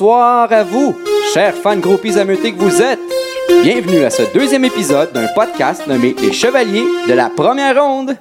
[0.00, 0.96] Bonsoir à vous,
[1.34, 3.00] chers fans groupies ameutés que vous êtes.
[3.64, 8.16] Bienvenue à ce deuxième épisode d'un podcast nommé Les Chevaliers de la Première Ronde.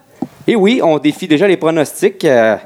[0.47, 2.25] Et oui, on défie déjà les pronostics.
[2.25, 2.57] euh,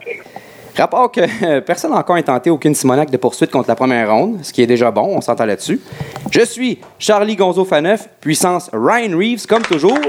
[0.78, 4.40] rapport que euh, personne n'a encore intenté aucune simonac de poursuite contre la première ronde,
[4.44, 5.82] ce qui est déjà bon, on s'entend là-dessus.
[6.32, 10.00] Je suis Charlie Gonzo Faneuf, puissance Ryan Reeves, comme toujours.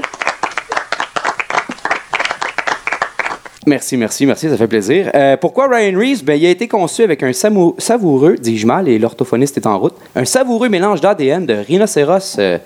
[3.65, 5.11] Merci, merci, merci, ça fait plaisir.
[5.15, 6.25] Euh, pourquoi Ryan Reeves?
[6.25, 9.95] Ben, il a été conçu avec un savoureux, dis-je mal, et l'orthophoniste est en route,
[10.17, 12.59] un savoureux mélange d'ADN de rhinocéros euh,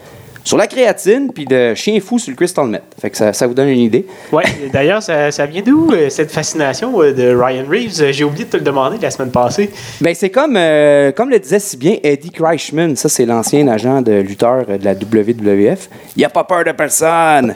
[0.46, 2.82] sur la créatine, puis de chien fou sur le crystal meth.
[3.00, 4.06] Fait que ça, ça vous donne une idée.
[4.32, 8.12] Ouais, d'ailleurs, ça, ça vient d'où euh, cette fascination de Ryan Reeves?
[8.12, 9.70] J'ai oublié de te le demander la semaine passée.
[10.00, 14.00] Ben, c'est comme, euh, comme le disait si bien Eddie Kreischman, ça c'est l'ancien agent
[14.02, 15.90] de lutteur de la WWF.
[16.16, 17.54] Il a pas peur de personne.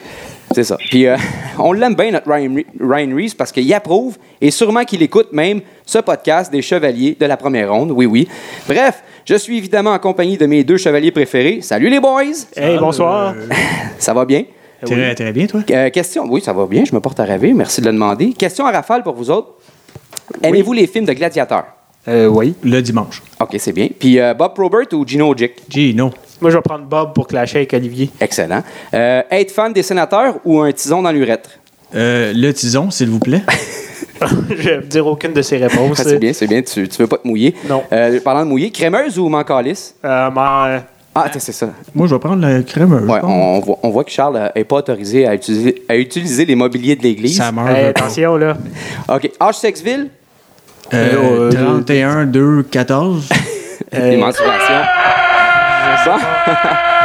[0.53, 0.77] C'est ça.
[0.89, 1.15] Puis euh,
[1.59, 5.29] on l'aime bien, notre Ryan, Re- Ryan Reeves, parce qu'il approuve et sûrement qu'il écoute
[5.31, 7.91] même ce podcast des chevaliers de la première ronde.
[7.91, 8.27] Oui, oui.
[8.67, 11.61] Bref, je suis évidemment en compagnie de mes deux chevaliers préférés.
[11.61, 12.23] Salut les boys!
[12.55, 13.33] Hey, bonsoir.
[13.99, 14.43] Ça va bien?
[14.85, 15.61] Très, très bien, toi?
[15.69, 18.33] Euh, question, oui, ça va bien, je me porte à rêver, merci de le demander.
[18.33, 19.49] Question à rafale pour vous autres.
[20.41, 21.65] Aimez-vous les films de gladiateurs?
[22.07, 22.55] Euh, oui.
[22.63, 23.21] Le dimanche.
[23.39, 23.89] OK, c'est bien.
[23.99, 25.61] Puis euh, Bob Probert ou Gino Jick?
[25.69, 26.09] Gino.
[26.41, 28.09] Moi, je vais prendre Bob pour clasher avec Olivier.
[28.19, 28.63] Excellent.
[28.93, 31.49] Euh, être fan des sénateurs ou un tison dans l'urètre?
[31.93, 33.41] Euh, le tison, s'il vous plaît.
[34.49, 35.99] je vais dire aucune de ses réponses.
[35.99, 36.61] Ah, c'est bien, c'est bien.
[36.61, 37.53] Tu, tu veux pas te mouiller?
[37.69, 37.83] Non.
[37.91, 39.93] Euh, parlant de mouiller, crémeuse ou mancalice?
[40.03, 40.81] Euh, mais,
[41.13, 41.69] Ah, tiens, c'est ça.
[41.93, 43.07] Moi, je vais prendre la crémeuse.
[43.09, 46.55] Ouais, on, voit, on voit que Charles n'est pas autorisé à utiliser, à utiliser les
[46.55, 47.37] mobiliers de l'église.
[47.37, 47.69] Ça meurt.
[47.69, 48.57] hey, attention, là.
[49.09, 49.29] OK.
[49.39, 49.53] H.
[49.59, 50.07] Sexville?
[50.93, 53.29] Euh, Euh, 31, 2, 14.
[53.93, 54.73] Les mensurations.
[56.05, 56.17] Bon.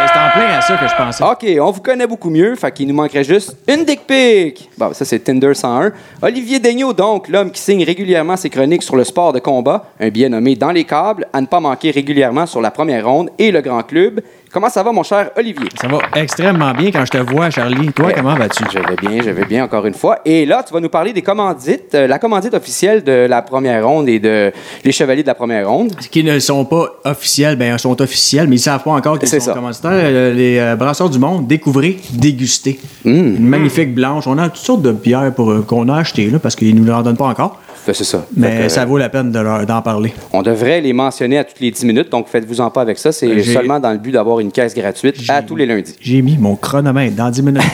[0.07, 1.25] C'est en plein à ça que je pensais.
[1.25, 4.71] OK, on vous connaît beaucoup mieux, fait qu'il nous manquerait juste une dick pic.
[4.79, 5.93] Bon, ça, c'est Tinder 101.
[6.23, 10.09] Olivier Daigneault, donc, l'homme qui signe régulièrement ses chroniques sur le sport de combat, un
[10.09, 13.51] billet nommé Dans les câbles, à ne pas manquer régulièrement sur la première ronde et
[13.51, 14.21] le grand club.
[14.53, 15.69] Comment ça va, mon cher Olivier?
[15.81, 17.93] Ça va extrêmement bien quand je te vois, Charlie.
[17.93, 18.15] Toi, Ouais.
[18.15, 18.65] comment vas-tu?
[18.73, 20.21] Je vais bien, je vais bien encore une fois.
[20.25, 23.87] Et là, tu vas nous parler des commandites, euh, la commandite officielle de la première
[23.87, 24.53] ronde et de
[24.85, 25.93] les chevaliers de la première ronde.
[26.11, 29.29] Qui ne sont pas officiels, ben, ils sont officiels, mais ils savent pas encore qu'ils
[29.29, 29.53] C'est sont ça.
[29.55, 29.91] commanditaires.
[29.93, 32.79] Euh, les euh, brasseurs du monde, découvrez, dégustez.
[33.05, 33.11] Mmh.
[33.11, 34.27] Une magnifique blanche.
[34.27, 37.03] On a toutes sortes de bières pour, qu'on a achetées, là, parce qu'ils nous en
[37.03, 37.61] donnent pas encore.
[37.87, 38.27] Fait, C'est ça.
[38.37, 40.13] Mais que, ça vaut la peine de d'en parler.
[40.33, 43.13] On devrait les mentionner à toutes les 10 minutes, donc faites-vous-en pas avec ça.
[43.13, 45.95] C'est seulement dans le but d'avoir une caisse gratuite à tous les lundis.
[46.01, 47.63] J'ai mis mon chronomètre dans 10 minutes.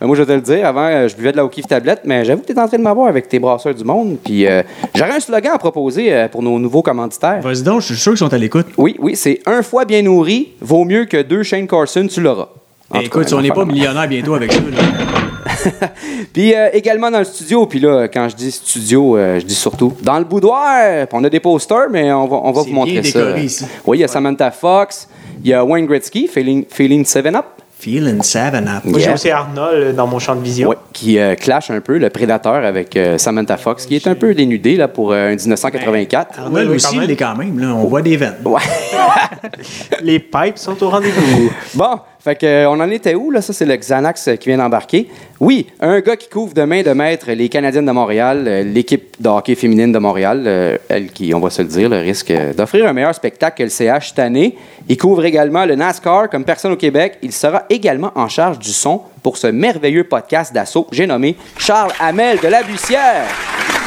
[0.00, 2.02] Ben, moi, je vais te le dire, avant, euh, je buvais de la O'Keeffe tablette,
[2.04, 4.16] mais j'avoue que tu es en train de m'avoir avec tes brasseurs du monde.
[4.24, 4.62] Puis euh,
[4.94, 7.40] j'aurais un slogan à proposer euh, pour nos nouveaux commanditaires.
[7.42, 8.66] Vas-y donc, je suis sûr qu'ils sont à l'écoute.
[8.76, 12.48] Oui, oui, c'est un fois bien nourri, vaut mieux que deux Shane Carson, tu l'auras.
[12.90, 15.47] En tout écoute, cas, si on n'est pas millionnaire bientôt avec ça, là.
[16.32, 19.54] Puis euh, également dans le studio, puis là, quand je dis studio, euh, je dis
[19.54, 21.06] surtout dans le boudoir.
[21.12, 23.38] On a des posters, mais on va, on va vous montrer ça.
[23.38, 23.64] ici.
[23.86, 25.08] Oui, il y a Samantha Fox,
[25.42, 27.46] il y a Wayne Gretzky, Feeling, Feeling 7-Up.
[27.78, 28.84] Feeling seven up.
[28.84, 30.68] Moi, j'ai aussi Arnold euh, dans mon champ de vision.
[30.68, 34.16] Ouais, qui euh, clash un peu le prédateur avec euh, Samantha Fox, qui est un
[34.16, 36.40] peu dénudé là, pour euh, un 1984.
[36.40, 37.68] Arnold oui, aussi, il est quand même, là.
[37.68, 38.34] On voit des veines.
[38.44, 38.60] Ouais.
[40.02, 41.52] Les pipes sont au rendez-vous.
[41.74, 42.00] Bon,
[42.44, 43.42] euh, on en était où, là?
[43.42, 45.08] Ça, c'est le Xanax euh, qui vient d'embarquer.
[45.40, 49.28] Oui, un gars qui couvre demain de maître les Canadiennes de Montréal, euh, l'équipe de
[49.28, 52.92] hockey féminine de Montréal, elle qui, on va se le dire, le risque d'offrir un
[52.92, 54.56] meilleur spectacle que le CH cette année.
[54.88, 57.18] Il couvre également le NASCAR comme personne au Québec.
[57.22, 60.86] Il sera également en charge du son pour ce merveilleux podcast d'assaut.
[60.92, 63.26] J'ai nommé Charles Hamel de la Bussière.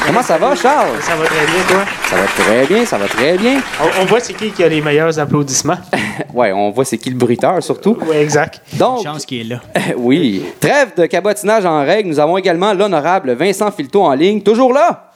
[0.06, 1.00] Comment ça va, Charles?
[1.00, 1.84] Ça va très bien, toi?
[2.04, 3.60] Ça va très bien, ça va très bien.
[3.80, 5.78] On, on voit c'est qui qui a les meilleurs applaudissements.
[6.34, 7.96] Ouais, on voit c'est qui le bruiteur, surtout.
[8.08, 8.62] oui, exact.
[8.74, 9.60] Donc, Chance qu'il est là.
[9.96, 10.42] oui.
[10.60, 12.08] Trêve de cabotinage en règle.
[12.08, 14.40] Nous avons également l'honorable Vincent Filto en ligne.
[14.42, 15.10] Toujours là?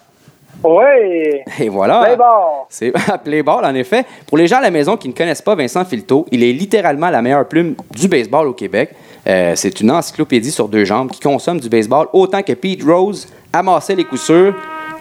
[0.62, 2.06] Oui, Et voilà.
[2.10, 2.92] c'est bon.
[3.03, 4.04] C'est Playball, en effet.
[4.26, 7.08] Pour les gens à la maison qui ne connaissent pas Vincent Filto, il est littéralement
[7.10, 8.91] la meilleure plume du baseball au Québec.
[9.26, 13.27] Euh, c'est une encyclopédie sur deux jambes qui consomme du baseball autant que Pete Rose
[13.53, 14.54] amassait les coups sûrs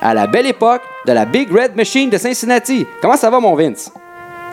[0.05, 2.85] à la belle époque de la Big Red Machine de Cincinnati.
[3.01, 3.91] Comment ça va, mon Vince?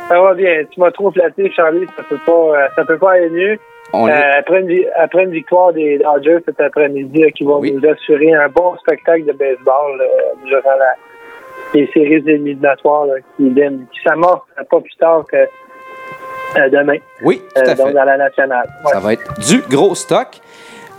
[0.08, 0.64] Ça va bien.
[0.70, 1.86] Tu m'as trop flatté, Charlie.
[1.96, 3.58] Ça peut pas, euh, ça peut pas aller mieux.
[3.92, 7.44] On est- Euh, après, une, vi- après une victoire des Dodgers cet après-midi, euh, qui
[7.44, 7.72] vont Oui.
[7.72, 10.02] nous assurer un bon spectacle de baseball
[10.46, 10.96] durant la-
[11.74, 14.40] les séries éliminatoires là, qui, qui s'amorcent
[14.70, 18.66] pas plus tard que euh, demain, Oui, tout euh, à donc dans la nationale.
[18.86, 18.92] Ouais.
[18.92, 20.28] Ça va être du gros stock.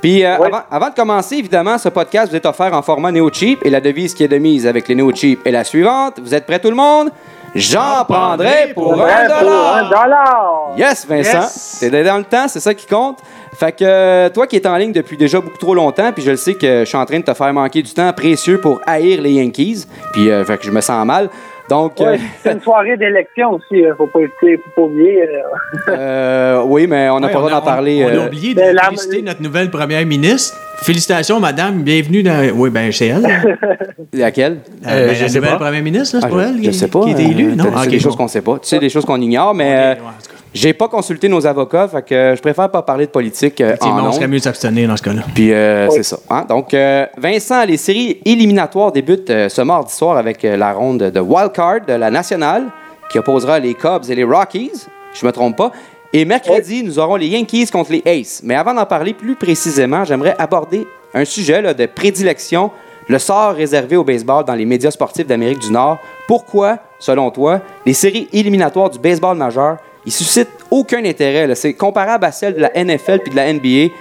[0.03, 0.47] Puis euh, Oui.
[0.47, 3.69] avant, avant de commencer, évidemment, ce podcast vous est offert en format Néo Cheap et
[3.69, 6.19] la devise qui est de mise avec les Néo Cheap est la suivante.
[6.21, 7.09] Vous êtes prêts tout le monde?
[7.55, 9.75] J'en prendrai pour un Ouais, pour dollar.
[9.77, 10.71] un dollar.
[10.77, 11.39] Yes, Vincent.
[11.44, 11.77] Yes.
[11.79, 13.19] T'es dans le temps, c'est ça qui compte.
[13.55, 16.31] Fait que euh, toi qui es en ligne depuis déjà beaucoup trop longtemps, puis je
[16.31, 18.81] le sais que je suis en train de te faire manquer du temps précieux pour
[18.85, 21.29] haïr les Yankees, puis euh, fait que je me sens mal.
[21.69, 25.24] Donc, Ouais, c'est une soirée d'élection aussi, il ne faut pas, faut pas oublier.
[25.24, 28.04] euh, euh, oui, mais on n'a Ouais, pas le droit a- d'en parler.
[28.06, 30.57] On, euh, a oublié de féliciter notre nouvelle première ministre.
[30.81, 31.81] Félicitations, madame.
[31.84, 32.50] Bienvenue dans.
[32.56, 33.25] Oui, ben, c'est elle.
[34.14, 34.58] laquelle?
[34.86, 35.58] Euh, ben, je la sais nouvelle pas.
[35.66, 37.00] première ministre, là, c'est Ah, pour je, elle je qui, sais pas.
[37.04, 37.66] qui a été euh, élue, non?
[37.66, 38.54] C'est Ah, des choses qu'on sait pas.
[38.60, 40.36] Tu sais, des choses qu'on ignore, mais Ok, euh, ouais, en tout cas.
[40.54, 44.08] j'ai pas consulté nos avocats, fait que je préfère pas parler de politique euh, en
[44.08, 45.22] on serait mieux de s'abstenir dans ce cas-là.
[45.34, 45.94] Puis euh, Oui.
[45.98, 46.18] c'est ça.
[46.30, 46.46] hein.
[46.50, 51.00] Donc, euh, Vincent, les séries éliminatoires débutent euh, ce mardi soir avec euh, la ronde
[51.00, 52.66] de Wild Card de la Nationale
[53.10, 54.72] qui opposera les Cubs et les Rockies.
[55.14, 55.72] Je me trompe pas.
[56.15, 58.42] Et mercredi, nous aurons les Yankees contre les Aces.
[58.44, 62.69] Mais avant d'en parler plus précisément, j'aimerais aborder un sujet de prédilection,
[63.07, 65.98] le sort réservé au baseball dans les médias sportifs d'Amérique du Nord.
[66.27, 71.54] Pourquoi, selon toi, les séries éliminatoires du baseball majeur, ils suscitent aucun intérêt.
[71.56, 73.92] C'est comparable à celles de la NFL puis de la NBA.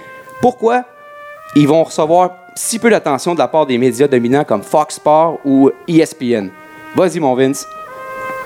[0.42, 0.84] Pourquoi
[1.56, 5.38] ils vont recevoir si peu d'attention de la part des médias dominants comme Fox Sports
[5.46, 6.50] ou ESPN?
[6.94, 7.66] Vas-y, mon Vince.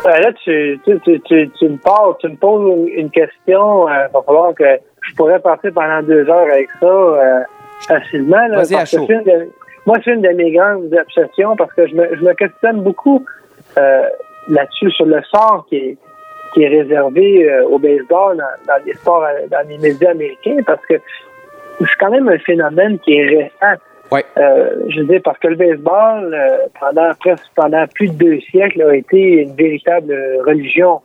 [0.07, 3.89] Ben là, tu, tu, tu, tu, tu me parles, tu me poses une, question.
[3.89, 7.41] Il va falloir que je pourrais partir pendant deux heures avec ça euh,
[7.89, 8.47] facilement.
[8.47, 9.05] là, Vas-y, à parce que chaud.
[9.09, 9.49] c'est une de-
[9.85, 13.25] moi, c'est une de mes grandes obsessions parce que je me, je me questionne beaucoup
[13.79, 14.03] euh,
[14.49, 15.97] là-dessus sur le sort qui est,
[16.55, 18.45] qui est réservé euh, au baseball dans,
[18.75, 20.95] dans les sports, euh, dans les médias américains parce que
[21.81, 23.83] c'est quand même un phénomène qui est récent.
[24.13, 24.25] Ouais.
[24.39, 28.41] Euh, je veux dire, parce que le baseball, euh, pendant presque pendant plus de deux
[28.51, 30.15] siècles, a été une véritable
[30.47, 31.01] religion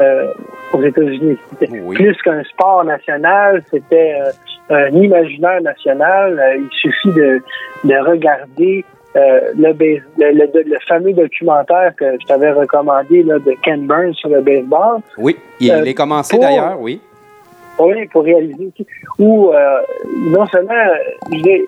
[0.00, 0.26] euh,
[0.72, 1.38] aux États-Unis.
[1.70, 1.94] Oui.
[1.96, 4.14] plus qu'un sport national, c'était
[4.70, 6.38] euh, un imaginaire national.
[6.38, 7.40] Euh, il suffit de,
[7.84, 8.84] de regarder
[9.16, 13.86] euh, le, base- le, le- le fameux documentaire que je t'avais recommandé là, de Ken
[13.86, 15.00] Burns sur le baseball.
[15.18, 17.00] Oui, il Euh, est commencé pour- d'ailleurs, oui.
[17.78, 18.70] Oui, pour réaliser.
[19.18, 19.80] Ou euh,
[20.30, 20.74] non seulement,
[21.30, 21.66] je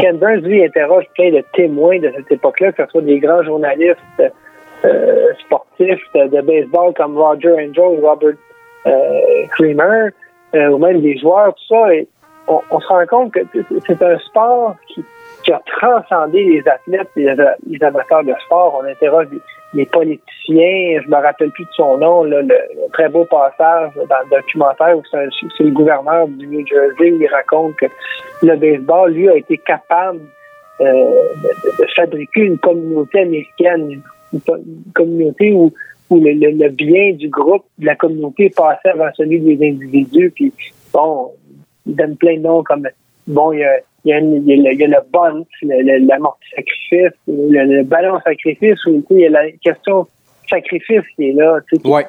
[0.00, 3.42] Ken Burns, lui, interroge plein de témoins de cette époque-là, que ce soit des grands
[3.42, 3.98] journalistes
[4.84, 8.34] euh, sportifs de, baseball comme Roger Angel, Robert
[8.86, 10.10] euh, Creamer,
[10.54, 11.94] euh, ou même des joueurs, tout ça.
[11.94, 12.08] Et
[12.48, 13.40] on se rend compte que
[13.86, 15.04] c'est un sport qui,
[15.46, 17.34] qui a transcendé les athlètes, les,
[17.68, 18.80] les amateurs de sport.
[18.82, 19.28] On interroge
[19.74, 22.54] les politiciens, je me rappelle plus de son nom, là, le,
[22.92, 27.76] très beau passage dans le documentaire où c'est le gouverneur du New Jersey il raconte
[27.76, 27.86] que
[28.42, 30.20] le baseball, lui, a été capable
[30.80, 30.84] euh,
[31.78, 34.02] de, fabriquer une communauté américaine,
[34.32, 35.72] une, co- une communauté où,
[36.10, 40.30] où le, le- le bien du groupe, de la communauté passait avant celui des individus.
[40.34, 40.52] Puis,
[40.92, 41.32] bon,
[41.86, 42.88] il donne plein de noms comme,
[43.26, 44.86] bon, il y a, il y a, une- il y a le, il y a
[44.88, 50.06] le bunt, le, le, l'amorti-sacrifice, le, le ballon sacrifice, où il y a la question
[50.48, 51.58] sacrifice qui est là.
[51.68, 52.06] tu sais, qui- Ouais.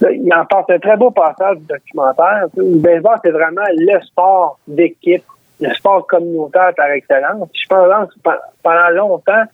[0.00, 2.46] Là, il en passe un très beau passage du documentaire.
[2.56, 5.24] Le baseball, c'est vraiment le sport d'équipe,
[5.60, 7.48] le sport communautaire par excellence.
[7.52, 9.44] Je pense que pe- pendant longtemps,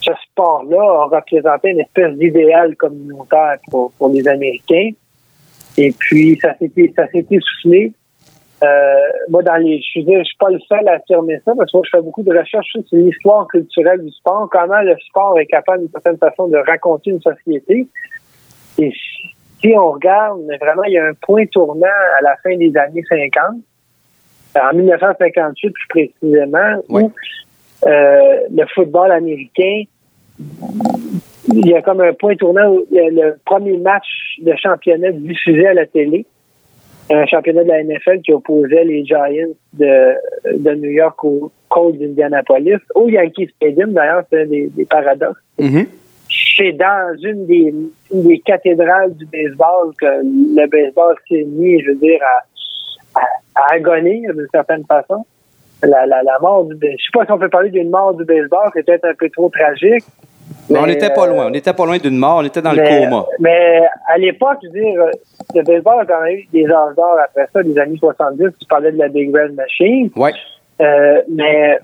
[0.00, 4.90] ce sport-là a représenté une espèce d'idéal communautaire pour, pour les Américains.
[5.76, 7.92] Et puis, ça s'est ça essoufflé.
[8.64, 8.94] Euh,
[9.28, 11.76] moi, dans les, je suis, je suis pas le seul à affirmer ça, parce que
[11.76, 15.46] moi, je fais beaucoup de recherches sur l'histoire culturelle du sport, comment le sport est
[15.46, 17.86] capable d'une certaine façon de raconter une société.
[18.78, 18.90] Et
[19.60, 21.86] si- on regarde, mais vraiment, il y a un point tournant
[22.18, 23.56] à la fin des années 50,
[24.60, 27.02] en 1958 plus précisément, Oui.
[27.04, 27.12] où
[27.86, 29.82] euh, le football américain,
[31.52, 34.06] il y a comme un point tournant où il y a le premier match
[34.40, 36.26] de championnat diffusé à la télé,
[37.10, 40.14] un championnat de la NFL qui opposait les Giants de,
[40.58, 45.38] de New York aux Colts d'Indianapolis, au Yankee Stadium, d'ailleurs, c'est un des, des paradoxes
[45.58, 45.86] Mhm.
[46.56, 47.74] c'est dans une des,
[48.12, 52.20] une des cathédrales du baseball que le baseball s'est mis, je veux dire,
[53.14, 53.24] à, à,
[53.62, 55.24] à agonir d'une certaine façon.
[55.82, 56.96] La, la, la mort du baseball.
[56.98, 59.28] Je sais pas si on peut parler d'une mort du baseball, c'est peut-être un peu
[59.30, 60.04] trop tragique.
[60.70, 61.46] Mais on n'était pas loin.
[61.46, 62.38] On n'était pas loin d'une mort.
[62.38, 63.26] On était dans le coma.
[63.38, 65.04] Mais à l'époque, je veux dire,
[65.54, 68.44] le baseball a quand même eu des âges d'or après ça, les années 70.
[68.60, 70.10] Tu parlais de la Big Red Machine.
[70.16, 70.32] Ouais.
[70.80, 71.78] Euh, mais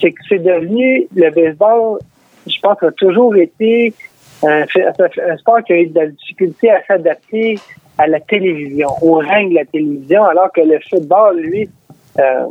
[0.00, 1.98] c'est que c'est devenu le baseball,
[2.46, 3.92] je pense, a toujours été
[4.42, 7.56] un, un sport qui a eu de la difficulté à s'adapter
[7.96, 11.68] à la télévision, au règne de la télévision, alors que le football, lui,
[12.18, 12.46] euh,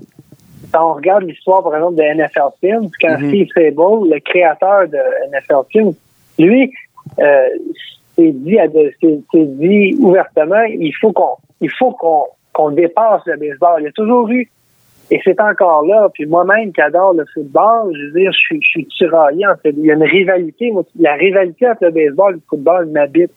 [0.72, 3.30] quand on regarde l'histoire, par exemple, de NFL Films, quand Mhm.
[3.30, 4.98] Steve Sable, le créateur de
[5.32, 5.94] NFL Films,
[6.40, 6.72] lui,
[7.20, 7.48] euh,
[8.16, 8.58] s'est dit,
[9.34, 13.82] dit ouvertement, il faut qu'on, il faut qu'on, qu'on dépasse le baseball.
[13.82, 14.50] Il y a toujours eu
[15.12, 16.10] et c'est encore là.
[16.14, 19.46] Puis moi-même qui adore le football, je veux dire, je suis, je suis tiraillé.
[19.66, 20.72] Il y a une rivalité.
[20.72, 23.32] Moi, la rivalité entre le baseball et le football m'habite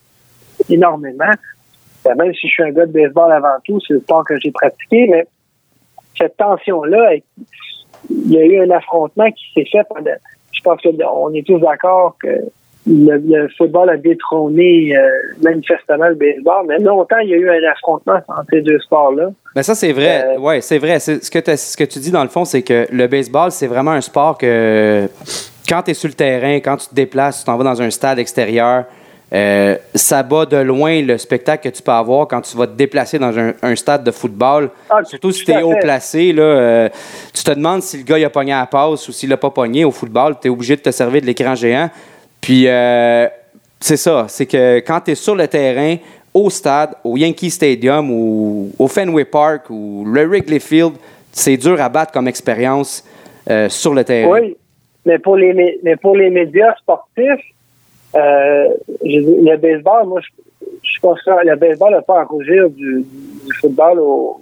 [0.71, 1.33] énormément.
[2.04, 4.38] Ben, même si je suis un gars de baseball avant tout, c'est le sport que
[4.38, 5.26] j'ai pratiqué, mais
[6.18, 7.14] cette tension-là,
[8.11, 10.11] il y a eu un affrontement qui s'est fait pendant.
[10.52, 12.28] Je pense qu'on est tous d'accord que
[12.87, 15.08] le, le football a détrôné euh,
[15.42, 19.30] manifestement le baseball, mais longtemps, il y a eu un affrontement entre ces deux sports-là.
[19.54, 20.37] Ben ça, c'est vrai.
[20.37, 21.00] Euh, ouais, c'est vrai.
[21.00, 23.90] Ce que, ce que tu dis, dans le fond, c'est que le baseball, c'est vraiment
[23.90, 25.08] un sport que
[25.68, 27.90] quand tu es sur le terrain, quand tu te déplaces, tu t'en vas dans un
[27.90, 28.85] stade extérieur,
[29.33, 32.73] euh, ça bat de loin le spectacle que tu peux avoir quand tu vas te
[32.76, 34.71] déplacer dans un, un stade de football.
[34.88, 36.33] Ah, Surtout si tu es haut placé.
[36.33, 36.88] Là, euh,
[37.35, 39.37] tu te demandes si le gars il a pogné à la passe ou s'il l'a
[39.37, 40.37] pas pogné au football.
[40.40, 41.90] Tu es obligé de te servir de l'écran géant.
[42.40, 43.26] Puis, euh,
[43.80, 44.26] c'est ça.
[44.28, 45.97] C'est que quand tu es sur le terrain,
[46.33, 50.92] au stade, au Yankee Stadium ou au Fenway Park ou le Wrigley Field,
[51.33, 53.04] c'est dur à battre comme expérience
[53.68, 54.30] sur le terrain.
[54.30, 54.56] Oui,
[55.04, 57.45] mais pour les mé- mais pour les médias sportifs,
[58.16, 58.68] euh,
[59.04, 59.18] je
[59.50, 63.04] le baseball, moi, je, je considère le baseball n'a pas à rougir du,
[63.44, 64.40] du football au,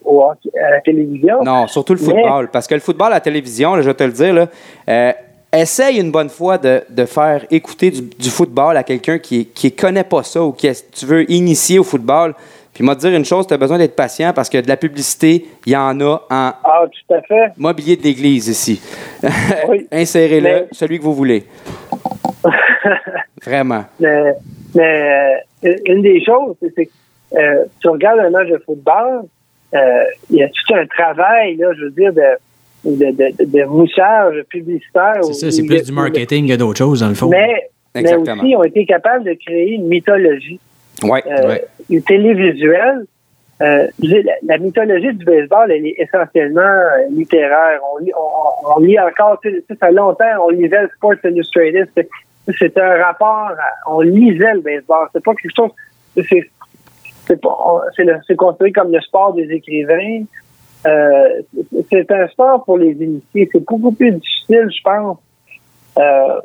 [0.61, 1.43] à la télévision.
[1.43, 2.49] Non, surtout le Mais- football.
[2.53, 4.47] Parce que le football à la télévision, là, je vais te le dire, là,
[4.89, 5.13] euh,
[5.53, 9.69] essaye une bonne fois de, de faire écouter du, du football à quelqu'un qui ne
[9.71, 12.35] connaît pas ça ou qui est- tu veux initier au football.
[12.73, 14.77] Puis moi, te dire une chose, tu as besoin d'être patient parce que de la
[14.77, 17.53] publicité, il y en a en Ah, tout à fait.
[17.57, 18.81] mobilier de l'église ici.
[19.69, 19.87] Oui.
[19.93, 21.45] Insérez-le, Mais- celui que vous voulez.
[23.45, 23.85] Vraiment.
[24.01, 24.33] Mais,
[24.75, 26.91] mais euh, une des choses, c'est que
[27.37, 29.23] euh, tu regardes un match de football,
[29.75, 32.23] euh, il y a tout un travail, là, je veux dire, de,
[32.85, 35.23] de, de, de moussage publicitaire.
[35.23, 37.29] C'est ça, c'est plus du marketing que d'autres choses, dans le fond.
[37.29, 40.61] Mais, mais aussi, ils ont été capables de créer une mythologie.
[41.03, 41.23] Ouais.
[41.27, 41.65] euh, Ouais.
[41.91, 43.05] une télévisuelle.
[43.63, 47.81] Euh, la, la mythologie du baseball, elle est essentiellement littéraire.
[47.95, 51.15] On lit, on, on lit encore, tu sais, ça fait longtemps, on lisait le Sports
[51.25, 51.89] Illustrated.
[52.59, 53.51] C'est- un rapport,
[53.87, 55.09] on lisait le baseball.
[55.13, 55.71] C'est pas quelque chose,
[56.15, 56.51] c'est
[57.27, 60.25] c'est considéré comme le sport des écrivains.
[60.87, 63.49] Euh, c'est- c'est un sport pour les initiés.
[63.51, 65.19] C'est beaucoup plus difficile, je pense,
[65.99, 66.41] euh,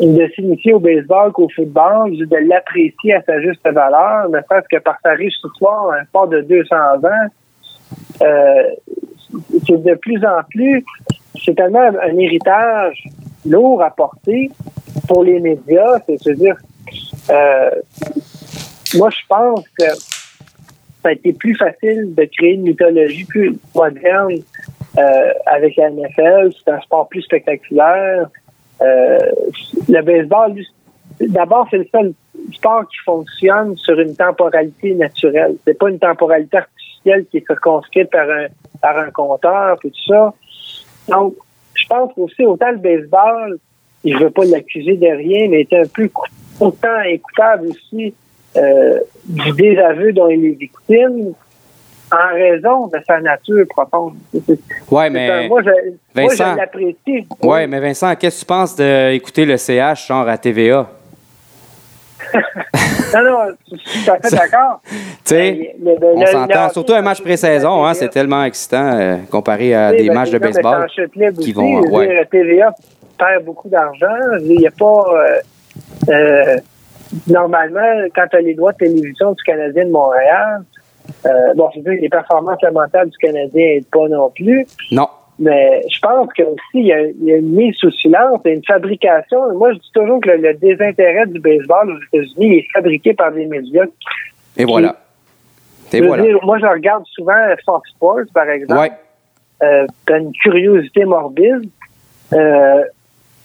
[0.00, 4.80] de s'initier au baseball qu'au football, de l'apprécier à sa juste valeur, ne serait-ce que
[4.82, 7.28] par sa riche histoire, un sport de 200 ans.
[8.22, 8.62] Euh,
[9.66, 10.82] c'est de plus en plus,
[11.44, 13.04] c'est tellement un héritage
[13.46, 14.50] lourd à porter
[15.08, 16.56] pour les médias, c'est-à-dire,
[17.30, 17.70] euh,
[18.94, 19.84] moi je pense que
[21.02, 24.34] ça a été plus facile de créer une mythologie plus moderne
[24.98, 28.28] euh, avec la NFL, c'est un sport plus spectaculaire.
[28.82, 29.18] Euh,
[29.88, 30.54] le baseball,
[31.20, 32.12] d'abord, c'est le seul
[32.52, 35.56] sport qui fonctionne sur une temporalité naturelle.
[35.66, 38.46] C'est pas une temporalité artificielle qui est circonscrite par un,
[38.80, 40.34] par un compteur, tout ça.
[41.08, 41.34] Donc,
[41.74, 43.58] je pense aussi, autant le baseball,
[44.04, 46.08] je veux pas l'accuser de rien, mais est un peu
[46.58, 48.14] autant écoutable aussi
[48.56, 51.32] euh, du désaveu dont il est victime
[52.12, 54.14] en raison de sa nature profonde.
[54.34, 55.48] Un- mais.
[55.48, 55.70] moi, je,
[56.14, 56.56] Vincent.
[57.42, 60.88] Ouais, mais Vincent, qu'est-ce que tu penses d'écouter le CH genre à TVA?
[63.12, 63.38] Non, non,
[63.72, 64.80] je suis tout à fait d'accord.
[65.24, 66.70] Tu sais, on s'entend.
[66.70, 70.30] Surtout un match pré-saison, hein, c'est tellement excitant euh, comparé à Oui, des ben, matchs
[70.30, 70.86] de baseball.
[71.40, 72.24] qui vont, ouais.
[72.30, 72.72] TVA
[73.20, 74.16] perd beaucoup d'argent.
[74.32, 75.04] Je veux dire, Il n'y a pas.
[75.14, 75.40] euh,
[76.08, 76.56] euh,
[77.28, 80.62] normalement, quand tu as les droits de télévision du Canadien de Montréal,
[81.26, 84.66] euh, bon, c'est sûr que les performances lamentables du Canadien n'aident pas non plus.
[84.92, 85.08] Non.
[85.38, 88.40] Mais je pense que aussi il y, a, il y a une mise sous silence
[88.44, 89.52] et une fabrication.
[89.54, 93.32] Moi, je dis toujours que le, le désintérêt du baseball aux États-Unis est fabriqué par
[93.32, 93.86] des médias.
[94.58, 94.96] Et voilà.
[95.92, 96.22] Et Je veux voilà.
[96.24, 97.32] dire, moi, je regarde souvent
[97.64, 98.80] Fox Sports, par exemple.
[98.80, 98.92] Ouais.
[99.62, 101.68] euh, t'as une curiosité morbide.
[102.34, 102.84] Euh,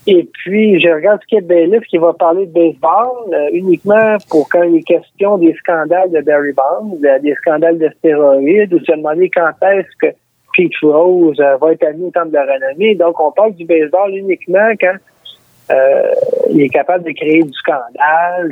[0.08, 4.64] et puis, je regarde Skip Bailiff qui va parler de baseball euh, uniquement pour quand
[4.64, 8.92] il est question des scandales de Barry Bonds, de- des scandales de stéroïdes, ou se
[8.92, 10.16] demander quand est-ce que
[10.56, 12.96] Pete Rose euh, va être admis au temple de la renommée.
[12.96, 14.96] Donc, on parle du baseball uniquement quand
[15.72, 16.12] euh,
[16.52, 18.52] il est capable de créer du scandale.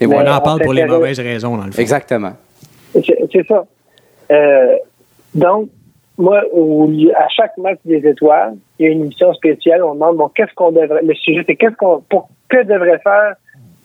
[0.00, 1.80] Et On en parle pour les mauvaises raisons, dans le fond.
[1.80, 2.32] Exactement.
[2.94, 3.64] C'est c'est ça.
[4.32, 4.76] Euh,
[5.34, 5.68] donc,
[6.18, 9.82] moi, au- à chaque match des étoiles, il y a une émission spéciale.
[9.82, 11.02] On demande bon, qu'est-ce qu'on devrait.
[11.02, 13.34] Le sujet, c'est qu'est-ce qu'on pour que devraient faire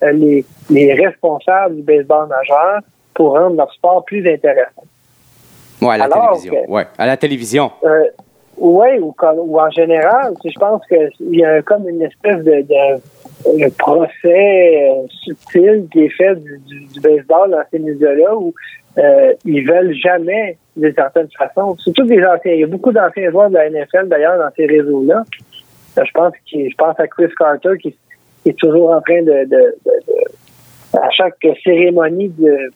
[0.03, 2.81] euh, les, les responsables du baseball majeur
[3.13, 4.83] pour rendre leur sport plus intéressant?
[5.81, 6.53] Ouais, à la Alors télévision.
[6.65, 7.71] que- Ouais, à la télévision.
[7.83, 8.03] Euh,
[8.57, 13.59] oui, ou, ou en général, je pense qu'il y a comme une espèce de, de-
[13.65, 18.53] de procès euh, subtil qui est fait du, du- du baseball dans ces médias-là où
[18.99, 23.31] euh, ils veulent jamais, d'une certaine façon, surtout des anciens, il y a beaucoup d'anciens
[23.31, 25.23] joueurs de la NFL d'ailleurs dans ces réseaux-là.
[25.97, 27.91] Euh, Je pense, je pense à Chris Carter qui,
[28.43, 29.75] qui est toujours en train de, de- de-
[30.07, 32.71] de- à chaque cérémonie de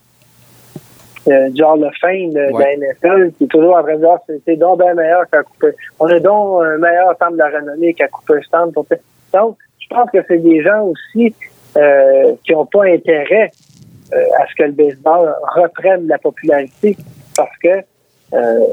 [1.25, 2.75] du Hall of Fame de, Ouais.
[2.77, 5.71] la NFL, qui est toujours en train de dire c'est donc bien meilleur qu'à Cooper.
[5.99, 8.73] On a donc un meilleur temple de la renommée qu'à Cooperstown.
[8.73, 8.85] Pour...
[9.33, 11.33] Donc, je pense que c'est des gens aussi
[11.77, 13.51] euh, qui n'ont pas intérêt
[14.39, 16.95] à ce que le baseball reprenne la popularité
[17.35, 17.83] parce que
[18.33, 18.65] euh,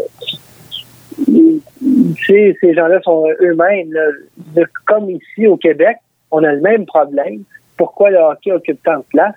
[2.27, 3.93] ces, ces gens-là sont eux-mêmes,
[4.87, 5.97] comme ici au Québec,
[6.31, 7.43] on a le même problème.
[7.77, 9.35] Pourquoi le hockey occupe tant de place?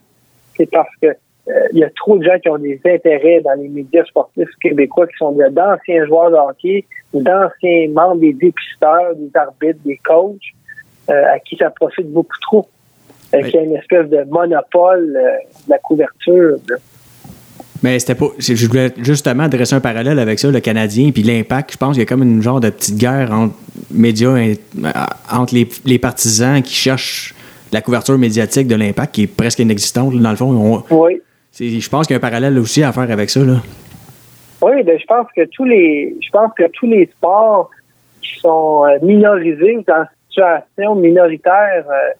[0.56, 3.60] C'est parce que euh, il y a trop de gens qui ont des intérêts dans
[3.60, 9.30] les médias sportifs québécois qui sont d'anciens joueurs de hockey, d'anciens membres des dépisteurs, des
[9.36, 10.38] arbitres, des coachs,
[11.10, 12.68] euh, à qui ça profite beaucoup trop.
[13.42, 13.50] Oui.
[13.52, 15.22] Qui a une espèce de monopole euh,
[15.66, 16.58] de la couverture.
[16.70, 16.76] là.
[17.82, 18.28] Mais c'était pas.
[18.40, 21.74] Je voulais justement dresser un parallèle avec ça, le Canadien, puis l'impact.
[21.74, 23.56] Je pense qu'il y a comme une genre de petite guerre entre
[23.92, 24.54] médias, euh,
[25.32, 27.36] entre les, les partisans qui cherchent
[27.74, 30.14] la couverture médiatique de l'impact qui est presque inexistante.
[30.16, 30.52] Dans le fond,
[30.90, 31.22] On- Oui.
[31.60, 33.42] je pense qu'il y a un parallèle aussi à faire avec ça.
[33.42, 33.56] Là.
[34.62, 37.70] Oui, ben, je pense que tous les je pense que tous les sports
[38.22, 42.14] qui sont euh, minorisés ou dans une situation minoritaire euh,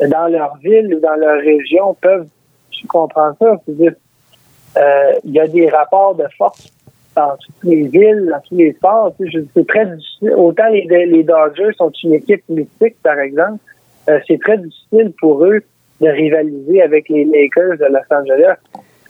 [0.00, 2.28] dans leur ville ou dans leur région peuvent
[2.70, 3.56] je comprends ça.
[3.64, 3.94] C'est-à-dire
[4.76, 6.72] euh, il y a des rapports de force
[7.16, 9.14] dans toutes les villes, dans tous les sports.
[9.18, 10.34] C'est très difficile.
[10.36, 13.58] Autant les, Dodgers sont une équipe mythique, par exemple,
[14.08, 15.60] euh, c'est très difficile pour eux
[16.00, 18.56] de rivaliser avec les Lakers de Los Angeles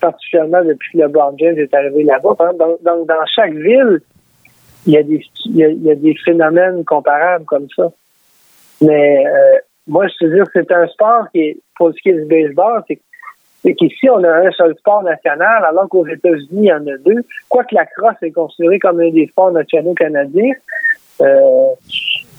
[0.00, 2.30] particulièrement depuis que LeBron James est arrivé là-bas.
[2.32, 4.00] Exemple, Donc, donc, dans chaque ville,
[4.86, 7.90] il y, a des, y a des phénomènes comparables comme ça.
[8.80, 12.14] Mais euh, moi, je veux dire, c'est un sport qui est, pour ce qui est
[12.14, 16.72] du baseball, c'est qu'ici, on a un seul sport national, alors qu'aux États-Unis, il y
[16.72, 17.24] en a deux.
[17.48, 20.52] Quoique la crosse est considérée comme un des sports nationaux canadiens,
[21.20, 21.68] euh,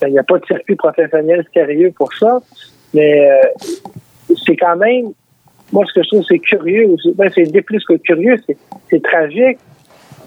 [0.03, 2.39] il n'y a pas de circuit professionnel sérieux pour ça.
[2.93, 5.11] Mais euh, c'est quand même
[5.71, 6.95] moi, ce que je trouve, c'est curieux.
[7.15, 8.37] Ben, c'est plus que curieux,
[8.89, 9.59] c'est, tragique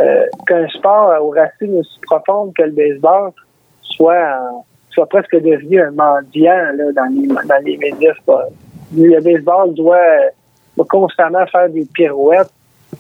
[0.01, 3.33] euh, qu'un sport aux racines aussi profondes que le baseball
[3.83, 4.39] soit,
[4.93, 8.13] soit presque devenu un mendiant là, dans, les, dans les médias.
[8.27, 8.49] Pas-
[8.97, 9.99] Le baseball doit,
[10.77, 12.51] doit constamment faire des pirouettes.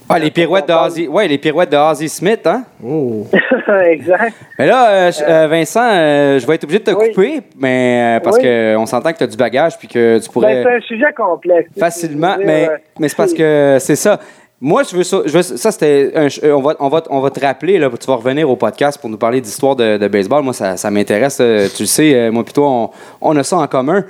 [0.08, 2.64] Ah, les pirouettes de Ozzy, ouais, les pirouettes de Ozzy Smith, hein?
[2.82, 3.26] Oh.
[3.90, 4.34] exact.
[4.58, 7.10] Mais là, euh, euh, Vincent, euh, je vais être obligé de te Oui.
[7.12, 8.42] couper, mais parce Oui.
[8.42, 10.80] que on s'entend que tu as du bagage puis que tu Ben, pourrais c'est un
[10.80, 11.70] sujet complexe.
[11.78, 14.18] facilement, mais, mais c'est parce que c'est ça.
[14.64, 15.22] Moi, je veux ça.
[15.26, 16.12] je veux- ça, c'était.
[16.14, 18.54] un ch- On va, on, va, on va te rappeler, là, tu vas revenir au
[18.54, 20.42] podcast pour nous parler d'histoire de, de baseball.
[20.44, 21.38] Moi, ça, ça m'intéresse.
[21.40, 24.04] euh, Tu le sais, euh, moi, puis toi, on, on a ça en commun.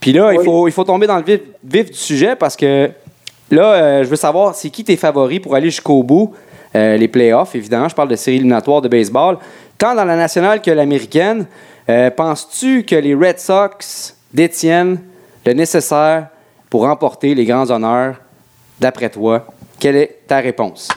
[0.00, 2.90] Puis là, il, faut, il faut tomber dans le vif, vif du sujet parce que
[3.50, 6.34] là, euh, je veux savoir, c'est qui tes favoris pour aller jusqu'au bout,
[6.76, 7.88] euh, les playoffs, évidemment.
[7.88, 9.38] Je parle de séries éliminatoires de baseball.
[9.78, 11.46] Tant dans la nationale que l'américaine,
[11.88, 14.98] euh, penses-tu que les Red Sox détiennent
[15.46, 16.26] le nécessaire
[16.68, 18.16] pour remporter les grands honneurs,
[18.78, 19.46] d'après toi?
[19.84, 20.88] Quelle est ta réponse?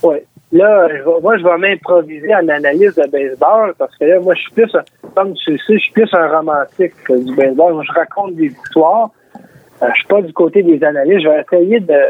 [0.00, 0.18] Oui.
[0.52, 4.32] Là, je vais- moi, je vais m'improviser en analyse de baseball parce que là, moi,
[4.36, 4.84] je suis plus, un-
[5.16, 7.72] comme tu le sais, je suis plus un romantique que du baseball.
[7.74, 9.10] Moi, je raconte des histoires.
[9.82, 11.24] Euh, je suis pas du côté des analystes.
[11.24, 12.00] Je vais essayer de,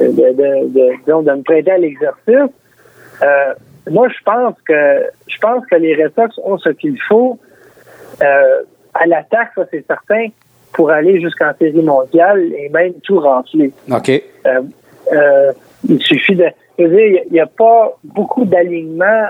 [0.00, 2.52] de, de, de, de- disons, de me prêter à l'exercice.
[3.22, 3.54] Euh,
[3.90, 7.38] moi, je pense que je pense que les Red Sox ont ce qu'il faut
[8.22, 10.26] euh, à l'attaque, ça c'est certain,
[10.74, 13.70] pour aller jusqu'en série mondiale et même tout remplir.
[13.90, 14.10] OK.
[14.46, 14.60] Euh,
[15.12, 15.52] euh,
[15.88, 16.46] il suffit de.
[16.78, 19.28] Je veux dire, il n'y a pas beaucoup d'alignements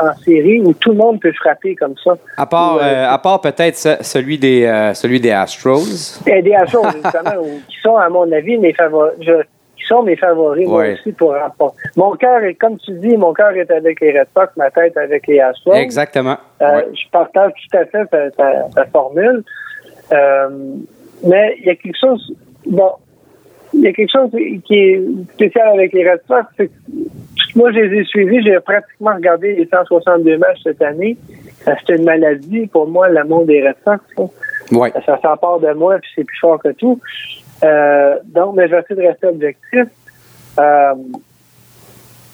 [0.00, 2.12] en série où tout le monde peut frapper comme ça.
[2.36, 2.82] À part, Ouais.
[2.84, 6.20] euh, à part peut-être ce- celui des, euh, celui des Astros.
[6.26, 9.12] Y a des choses, justement, où- qui sont, à mon avis, mes favoris.
[9.76, 11.78] qui sont mes favoris, moi aussi, pour remporter.
[11.96, 14.94] Mon cœur est, comme tu dis, mon cœur est avec les Red Sox, ma tête
[14.98, 15.74] avec les Astros.
[15.74, 16.36] Exactement.
[16.62, 16.86] Euh, Ouais.
[16.92, 19.42] Je partage tout à fait ta, ta- ta formule.
[20.12, 20.48] Euh,
[21.26, 22.32] mais il y a quelque chose.
[22.66, 22.90] Bon,
[23.74, 24.30] il y a quelque chose
[24.64, 25.02] qui est
[25.34, 26.44] spécial avec les Red Sox.
[26.56, 26.72] c'est que
[27.56, 28.42] Moi, je les ai suivis.
[28.42, 31.16] J'ai pratiquement regardé les 162 matchs cette année.
[31.64, 34.30] C'était une maladie pour moi, l'amour des Red Sox.
[34.72, 34.92] Ouais.
[35.06, 37.00] Ça s'empare de moi, puis c'est plus fort que tout.
[37.64, 39.84] Euh, donc, mais je vais essayer de rester objectif.
[40.58, 40.94] Euh,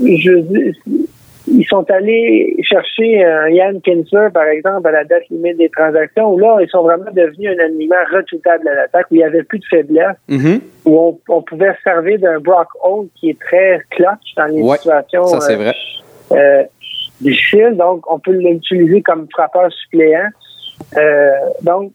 [0.00, 1.08] je dis-
[1.48, 6.32] ils sont allés chercher un Yann Kinser, par exemple, à la date limite des transactions,
[6.34, 9.42] où là, ils sont vraiment devenus un aliment redoutable à l'attaque, où il n'y avait
[9.44, 10.60] plus de faiblesse, Mhm.
[10.84, 14.62] où on, on pouvait se servir d'un Brock Holt qui est très clutch dans les
[14.62, 15.74] Ouais, situations Ça, euh, vrai.
[16.32, 16.64] euh,
[17.20, 17.76] difficiles.
[17.76, 20.28] Donc, on peut l'utiliser comme frappeur suppléant.
[20.98, 21.30] Euh,
[21.62, 21.92] donc,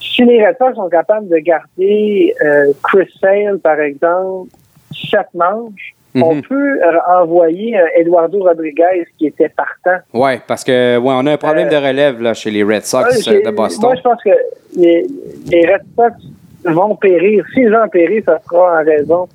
[0.00, 4.50] si les Red Sox sont capables de garder euh, Chris Sale, par exemple,
[4.92, 6.42] sept manches, on Mhm.
[6.42, 9.98] peut euh, envoyer euh, Eduardo Rodriguez qui était partant.
[10.12, 13.04] Ouais, parce que ouais, on a un problème de relève là, chez les Red Sox
[13.28, 13.82] Ouais, euh, de Boston.
[13.90, 14.30] Moi, je pense que
[14.76, 15.06] les,
[15.50, 16.16] les Red Sox
[16.64, 17.44] vont périr.
[17.54, 19.28] S'ils vont périr, ça sera en raison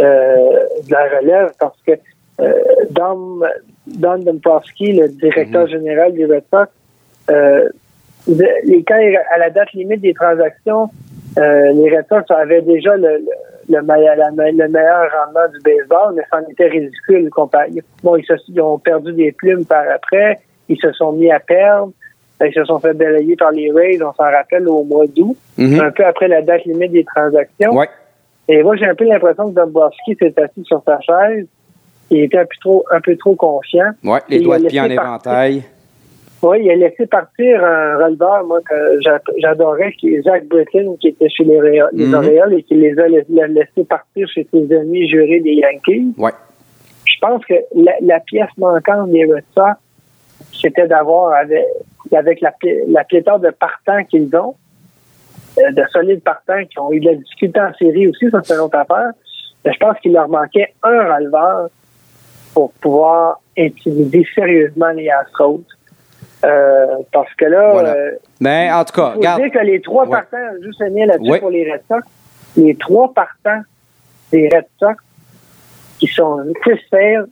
[0.00, 0.36] euh,
[0.86, 1.92] de la relève parce que
[2.40, 2.52] euh,
[2.90, 3.46] Dom,
[3.86, 5.68] Don Dombrowski, le directeur Mhm.
[5.70, 6.68] général des Red Sox,
[7.30, 7.68] euh,
[8.28, 8.98] les, quand,
[9.34, 10.88] à la date limite des transactions,
[11.38, 13.28] euh, les Red Sox avaient déjà le, le,
[13.68, 17.30] meilleur, le meilleur rendement du baseball, mais c'en était ridicule.
[18.02, 21.40] Bon, ils, se, ils ont perdu des plumes par après, ils se sont mis à
[21.40, 21.92] perdre.
[22.44, 25.80] Ils se sont fait balayer par les Rays, on s'en rappelle, au mois d'août, Mhm.
[25.80, 27.74] un peu après la date limite des transactions.
[27.74, 27.88] Ouais.
[28.48, 31.46] Et moi, j'ai un peu l'impression que Dombrowski s'est assis sur sa chaise.
[32.10, 33.90] Il était un peu trop, un peu trop confiant.
[34.04, 35.62] Ouais, les doigts il de pied en partir.
[36.42, 40.96] Oui, il a laissé partir un releveur, moi, que j'a- j'adorais, qui est Zach Britton,
[41.00, 42.52] qui était chez les, Ré- les Mhm.
[42.52, 46.12] Et qui les a l'a laissé partir chez ses amis jurés des Yankees.
[46.18, 46.30] Ouais.
[47.04, 49.76] Je pense que la, la pièce manquante des Red Sox,
[50.60, 51.64] c'était d'avoir, avec,
[52.14, 52.52] avec la,
[52.88, 54.54] la pléthore de partants qu'ils ont,
[55.58, 58.54] euh, de solides partants qui ont eu de la difficulté en série aussi, ça c'est
[58.54, 59.12] une autre affaire.
[59.64, 61.68] Mais je pense qu'il leur manquait un releveur
[62.52, 65.62] pour pouvoir intimider sérieusement les Astros.
[66.44, 67.94] Euh, parce que là, Voilà.
[67.94, 69.42] euh, Mais en tout cas, faut regarde.
[69.42, 70.10] dire que les trois Ouais.
[70.10, 71.40] partants, juste un là-dessus Ouais.
[71.40, 72.02] pour les Red Sox,
[72.56, 73.62] les trois partants
[74.32, 74.96] des Red Sox,
[75.98, 77.26] qui sont Chris Sale,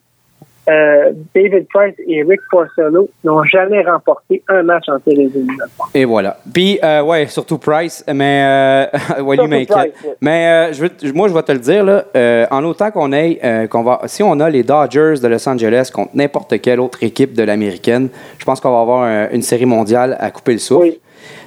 [0.68, 5.90] euh, David Price et Rick Porcello, n'ont jamais remporté un match en séries éliminatoires.
[5.94, 6.36] Et voilà.
[6.52, 8.86] Puis, euh, ouais, surtout Price, mais euh.
[9.66, 10.16] Price, ouais.
[10.20, 13.12] Mais euh, je veux- moi, je vais te le dire, là, euh, en autant qu'on
[13.12, 16.80] ait, euh, qu'on va, si on a les Dodgers de Los Angeles contre n'importe quelle
[16.80, 20.52] autre équipe de l'américaine, je pense qu'on va avoir un- une série mondiale à couper
[20.52, 20.86] le souffle.
[20.86, 21.00] Oui.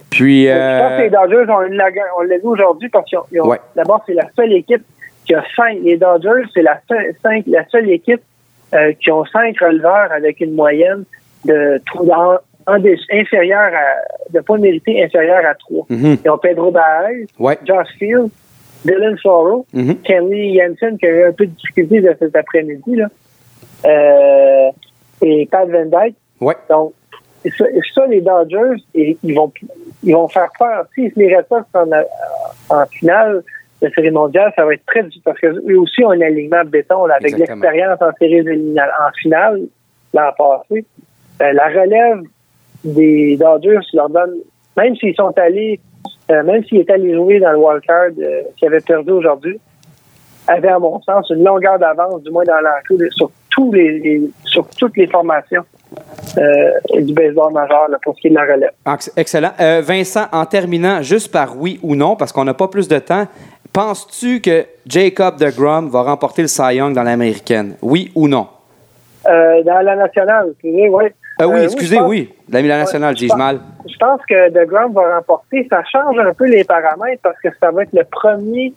[0.10, 3.12] Puis, Je pense que les Dodgers ont une lague- on l'a vu aujourd'hui parce
[3.44, 3.58] Ouais.
[3.76, 4.84] d'abord, c'est la seule équipe
[5.26, 5.80] qui a cinq.
[5.84, 8.22] Les Dodgers, c'est la, seule- cinq, la seule équipe
[8.74, 11.04] euh, qui ont cinq releveurs avec une moyenne
[11.46, 15.86] de en, en des- inférieure à, de points mérités inférieur à trois.
[15.90, 18.30] mhm, Ils ont Pedro Baez, ouais, Josh Field,
[18.86, 22.96] Dylan Sorrow, mhm, Kenley Jensen qui a eu un peu de difficulté de cet après-midi,
[22.96, 23.08] là.
[23.86, 24.70] Euh,
[25.22, 26.16] et Pat Van Dyke.
[26.42, 26.94] ouais, Donc,
[27.58, 29.52] ça, ça, les Dodgers, et- ils vont
[30.04, 30.86] ils vont faire peur.
[30.94, 33.44] Si les Red Sox sont en, en finale
[33.82, 37.06] de série mondiale, ça va être très difficile parce qu'eux aussi ont un alignement béton
[37.06, 38.42] là, avec l'expérience en série.
[38.42, 39.62] En finale,
[40.14, 40.86] l'an passé,
[41.42, 42.22] euh, la relève
[42.84, 44.36] des Dodgers leur donne,
[44.76, 45.80] même s'ils sont allés,
[46.32, 49.60] euh, même s'ils étaient allés jouer dans le wildcard euh, qu'ils avaient perdu aujourd'hui,
[50.48, 54.30] avait, à mon sens, une longueur d'avance, du moins dans l'enclos, sur tous les, les-
[54.46, 55.64] sur toutes les formations
[56.38, 58.72] euh, du baseball majeur là, pour ce qui est de la relève.
[58.94, 59.52] Ex- Excellent.
[59.60, 63.00] Euh, Vincent, en terminant, juste par oui ou non, parce qu'on n'a pas plus de
[63.00, 63.26] temps,
[63.78, 67.76] penses-tu que Jacob de Grom va remporter le Cy Young dans l'américaine?
[67.84, 68.48] Oui ou non?
[69.28, 71.04] Euh, dans la nationale, excusez, oui.
[71.40, 72.34] Euh, oui, Euh, excusez, oui.
[72.50, 73.60] La la nationale, je dis-je mal.
[73.88, 75.68] Je pense que The Grom va remporter.
[75.70, 78.74] Ça change un peu les paramètres parce que ça va être le premier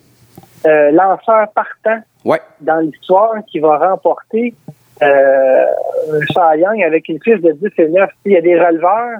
[0.67, 4.53] euh, lanceur partant Ouais, dans l'histoire qui va remporter
[5.01, 5.65] euh,
[6.31, 8.07] Cy Young avec une fiche de 10 et 9.
[8.25, 9.17] Il y a des releveurs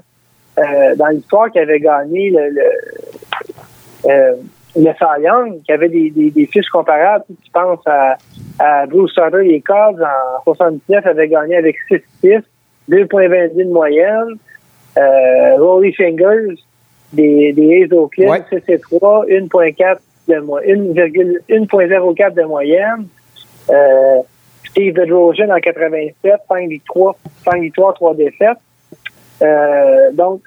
[0.59, 4.37] euh, dans l'histoire qui avaient gagné le, le,
[4.75, 7.25] le Cy Young, qui avaient des, des, des fiches comparables.
[7.43, 8.17] Tu penses à,
[8.59, 12.41] à Bruce Sutter, les Cubs en 79 avaient gagné avec 6-6,
[12.89, 14.37] 2.22 de moyenne.
[14.97, 16.55] Euh, Rolly Fingers,
[17.13, 18.61] des, des A's Oakland, Ouais.
[18.65, 23.07] 6 et 3, 1.4 de mo- 1,- 1.04 de moyenne.
[23.69, 24.21] Euh,
[24.69, 28.57] Steve Bedrosian en 87, 5 victoires, 5 victoires, 3 défaites.
[29.41, 30.41] Euh, donc,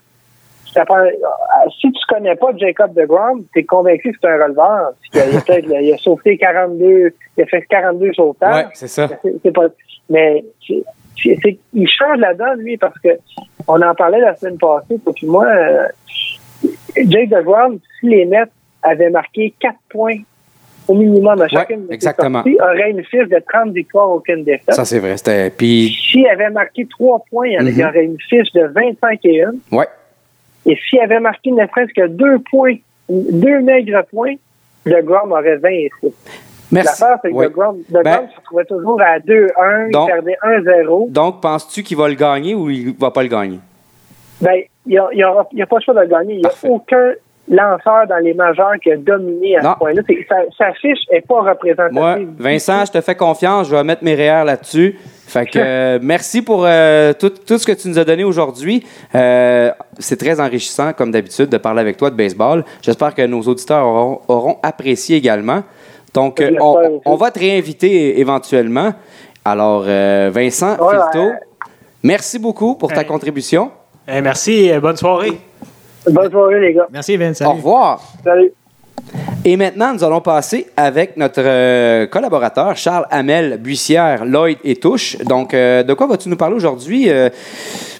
[1.81, 4.93] si tu connais pas Jacob DeGrom, tu es convaincu que c'est un releveur.
[5.15, 8.67] Il a, il a peut-être- il a sauté 42, il a fait 42 sautages.
[8.67, 9.09] ouais, c'est ça.
[9.23, 9.67] C'est- c'est pas,
[10.11, 10.83] mais c'est-
[11.73, 13.11] il change la donne, lui, parce que
[13.69, 15.47] on en parlait la semaine passée, toi puis moi.
[15.47, 15.87] euh,
[16.97, 18.45] Jake DeGrom, si les Mets
[18.83, 20.17] avaient marqué 4 points
[20.87, 22.43] au minimum à chacune de ses exactement.
[22.43, 24.75] sorties, aurait une fiche de 30 victoires, aucune défaite.
[24.75, 25.17] Ça, c'est vrai.
[25.17, 25.51] C'était.
[25.51, 27.89] Puis, S'il avait marqué 3 points, il y Mhm.
[27.89, 29.53] aurait une fiche de 25 et 1.
[29.73, 29.87] ouais,
[30.67, 32.77] Et s'il avait marqué ne serait-ce que 2 points,
[33.09, 34.35] 2 maigres points,
[34.87, 36.13] DeGrom aurait 20 et 6.
[36.73, 37.01] merci.
[37.01, 37.49] L'affaire, c'est que Ouais.
[37.49, 41.09] DeGrom, DeGrom Ben- se trouvait toujours à 2-1, Donc- il perdait 1-0.
[41.11, 43.59] Donc, penses-tu qu'il va le gagner ou il va pas le gagner?
[44.41, 46.35] Ben, il n'y a, a pas le choix de le gagner.
[46.35, 47.13] Il n'y a aucun
[47.49, 49.73] lanceur dans les majeurs qui a dominé à Non.
[49.75, 50.03] ce point-là.
[50.29, 51.93] Sa, sa fiche n'est pas représentative.
[51.93, 53.69] Moi, Vincent, je te fais confiance.
[53.69, 54.99] Je vais mettre mes REER là-dessus.
[55.27, 58.85] Fait que euh, merci pour euh, tout, tout ce que tu nous as donné aujourd'hui.
[59.15, 62.65] Euh, c'est très enrichissant, comme d'habitude, de parler avec toi de baseball.
[62.83, 65.63] J'espère que nos auditeurs auront, auront apprécié également.
[66.15, 66.53] Donc, euh,
[67.05, 68.93] on, va te réinviter éventuellement.
[69.45, 71.39] Alors, euh, Vincent Ouais, Filto, ouais.
[72.05, 73.07] merci beaucoup pour ta Hey.
[73.07, 73.71] contribution.
[74.07, 75.33] Merci, euh, bonne soirée.
[76.11, 76.87] Bonne soirée, les gars.
[76.93, 77.41] Merci, Vince.
[77.41, 77.57] Au salut.
[77.57, 78.03] revoir.
[78.23, 78.53] Salut.
[79.45, 85.19] Et maintenant, nous allons passer avec notre euh, collaborateur Charles Hamel, Buissière, Lloyd et Touche.
[85.19, 87.11] Donc, euh, de quoi vas-tu nous parler aujourd'hui?
[87.11, 87.29] Euh,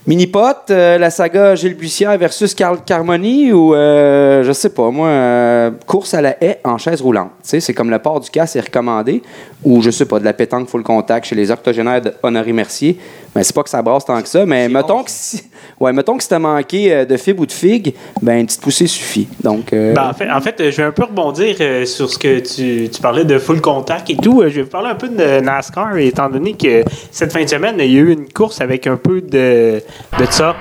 [0.07, 5.09] Mini-pot, euh, la saga Gilles Bussière versus Carl Carmoni ou, euh, je sais pas, moi,
[5.09, 7.31] euh, course à la haie en chaise roulante?
[7.43, 9.23] Tu sais, c'est comme le port du casque est recommandé
[9.65, 12.99] ou, je sais pas, de la pétanque full contact chez les octogénaires de Honoré Mercier.
[13.35, 15.43] Mais c'est pas que ça brasse tant que ça, mais mettons que si,
[15.81, 18.61] ouais, mettons que si t'as manqué euh, de fibres ou de figues, ben, une petite
[18.61, 19.29] poussée suffit.
[19.43, 22.19] Donc, euh, Ben, en, fait, en fait, je vais un peu rebondir euh, sur ce
[22.19, 24.43] que tu, tu parlais de full contact et tout.
[24.43, 27.77] Je vais vous parler un peu de NASCAR, étant donné que cette fin de semaine,
[27.79, 29.83] il y a eu une course avec un peu de,
[30.19, 30.55] de ça.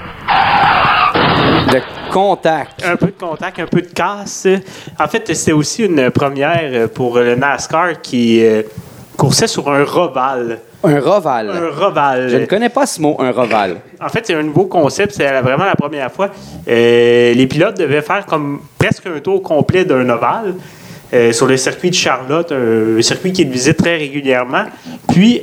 [1.72, 1.80] de
[2.12, 2.84] contact.
[2.86, 4.48] Un peu de contact, un peu de casse.
[5.00, 8.62] En fait, c'était aussi une première pour le NASCAR qui euh,
[9.18, 10.60] coursait sur un roval.
[10.84, 11.50] Un roval.
[11.50, 12.30] Un roval.
[12.30, 13.78] Je ne connais pas ce mot, un roval.
[14.02, 15.14] En fait, c'est un nouveau concept.
[15.16, 16.30] C'est vraiment la première fois.
[16.68, 20.56] Euh, les pilotes devaient faire comme presque un tour complet d'un ovale
[21.14, 24.66] euh, sur le circuit de Charlotte, un, circuit qui est visité très régulièrement.
[25.08, 25.42] Puis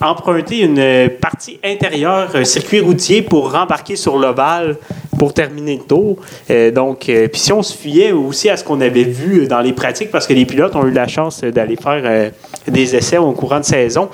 [0.00, 4.76] emprunter une partie intérieure, un circuit routier pour rembarquer sur l'ovale
[5.22, 6.16] pour terminer le tour.
[6.50, 9.60] Euh, donc, euh, puis si on se fiait aussi à ce qu'on avait vu dans
[9.60, 12.30] les pratiques, parce que les pilotes ont eu la chance d'aller faire euh,
[12.66, 14.08] des essais au courant de saison,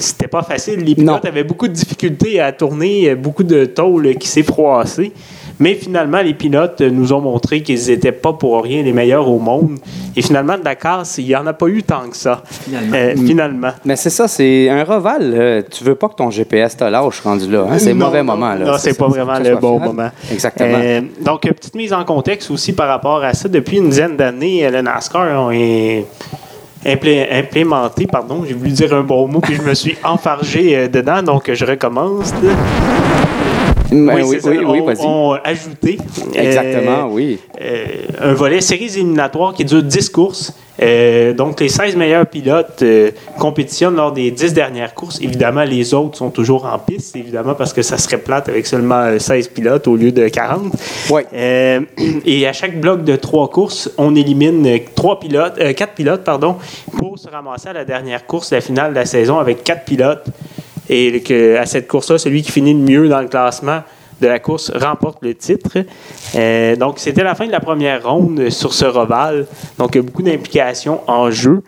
[0.00, 0.80] c'était pas facile.
[0.80, 1.30] Les pilotes Non.
[1.30, 5.12] avaient beaucoup de difficultés à tourner, beaucoup de tôle qui s'est froissé.
[5.60, 9.28] Mais finalement, les pilotes euh, nous ont montré qu'ils n'étaient pas pour rien les meilleurs
[9.28, 9.78] au monde.
[10.14, 12.42] Et finalement, de la casse, il n'y en a pas eu tant que ça.
[12.48, 12.96] Finalement.
[12.96, 13.70] Euh, finalement.
[13.84, 15.30] Mais c'est ça, c'est un roval.
[15.34, 15.62] là.
[15.62, 17.66] tu veux pas que ton GPS te lâche rendu là.
[17.70, 17.78] hein?
[17.78, 18.54] C'est le mauvais non, moment.
[18.54, 18.64] Là.
[18.64, 20.10] Non, c'est pas vraiment le bon moment.
[20.30, 20.78] Exactement.
[20.80, 23.48] Euh, donc, euh, petite mise en contexte aussi par rapport à ça.
[23.48, 25.50] Depuis une dizaine d'années, euh, le NASCAR
[26.86, 30.88] implé- implémenté, pardon, j'ai voulu dire un bon mot, puis je me suis enfargé euh,
[30.88, 32.32] dedans, donc euh, je recommence.
[33.90, 34.50] Ben oui, ça.
[34.50, 35.06] oui, oui, On- vas-y.
[35.06, 35.98] On a ajouté
[36.36, 37.38] euh, Exactement, oui.
[37.60, 37.84] euh,
[38.20, 40.52] un volet séries éliminatoires qui dure 10 courses.
[40.80, 42.84] Euh, donc, les 16 meilleurs pilotes
[43.38, 45.18] compétitionnent lors des 10 dernières courses.
[45.20, 49.00] Évidemment, les autres sont toujours en piste, évidemment, parce que ça serait plate avec seulement
[49.00, 50.72] euh, 16 pilotes au lieu de 40.
[51.10, 51.26] Ouais.
[51.34, 51.80] Euh,
[52.24, 56.56] et à chaque bloc de trois courses, on élimine trois pilotes, euh, quatre pilotes pardon,
[56.96, 60.26] pour se ramasser à la dernière course, la finale de la saison, avec quatre pilotes.
[60.88, 63.82] Et que, à cette course-là, celui qui finit le mieux dans le classement
[64.20, 65.78] de la course remporte le titre.
[66.34, 69.46] Euh, donc, c'était la fin de la première ronde sur ce roval.
[69.78, 71.62] Donc, beaucoup d'implications en jeu.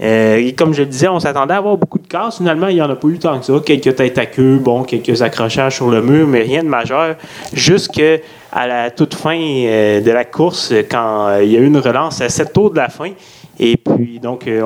[0.00, 2.38] Euh, et comme je le disais, on s'attendait à avoir beaucoup de casses.
[2.38, 3.52] Finalement, il n'y en a pas eu tant que ça.
[3.64, 7.16] Quelques têtes à queue, bon, quelques accrochages sur le mur, mais rien de majeur.
[7.52, 8.16] Jusqu'à
[8.54, 12.30] la toute fin euh, de la course, quand il y a eu une relance à
[12.30, 13.10] 7 tours de la fin.
[13.62, 14.62] Et puis, donc, euh,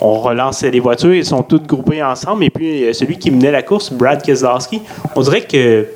[0.00, 1.14] on, relance les voitures.
[1.14, 2.42] Ils sont toutes groupées ensemble.
[2.44, 4.80] Et puis, euh, celui qui menait la course, Brad Keselowski,
[5.14, 5.86] on dirait que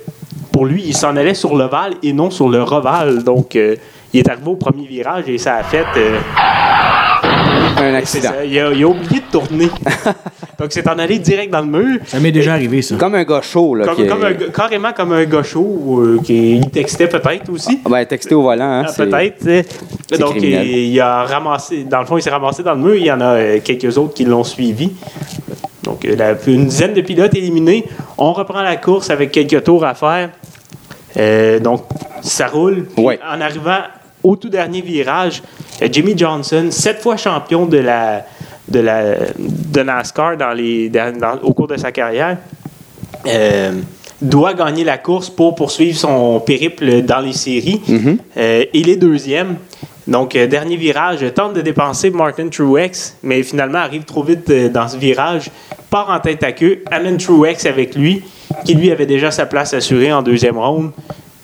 [0.53, 3.25] pour lui, il s'en allait sur l'ovale et non sur le roval.
[3.25, 3.77] Donc, euh,
[4.13, 5.87] il est arrivé au premier virage et ça a fait.
[7.79, 8.31] Un accident.
[8.31, 9.69] ça, il, a, il a oublié de tourner.
[10.59, 11.99] Donc, c'est en allé direct dans le mur.
[12.07, 12.95] Ça m'est déjà arrivé, ça.
[12.97, 13.75] Comme un gars chaud.
[13.75, 16.71] Là, Comme, qui est- comme un gars- carrément comme un gars chaud euh, qui il
[16.71, 17.81] textait peut-être aussi.
[17.89, 18.83] Ben, texté au volant.
[18.83, 19.45] Hein, Ah, Peut-être.
[20.19, 20.67] Donc, il, criminel.
[20.69, 22.95] il a ramassé, dans le fond, il s'est ramassé dans le mur.
[22.95, 24.93] Il y en a euh, quelques autres qui l'ont suivi.
[25.83, 27.85] Donc, euh, la- une dizaine de pilotes éliminés.
[28.17, 30.31] On reprend la course avec quelques tours à faire.
[31.17, 31.83] Euh, donc,
[32.23, 32.87] ça roule.
[32.97, 33.19] Ouais.
[33.29, 33.79] En arrivant
[34.25, 35.43] au tout dernier virage,
[35.83, 38.25] euh, Jimmy Johnson, sept fois champion de la
[38.67, 42.39] de la de NASCAR dans les dans- au cours de sa carrière,
[43.27, 43.73] euh,
[44.23, 47.81] doit gagner la course pour poursuivre son périple dans les séries.
[48.37, 49.57] Euh, il est deuxième.
[50.07, 54.69] Donc, euh, dernier virage, tente de dépenser Martin Truex, mais finalement arrive trop vite euh,
[54.69, 55.51] dans ce virage,
[55.89, 58.23] part en tête à queue, amène Truex avec lui,
[58.67, 60.91] qui lui avait déjà sa place assurée en deuxième ronde.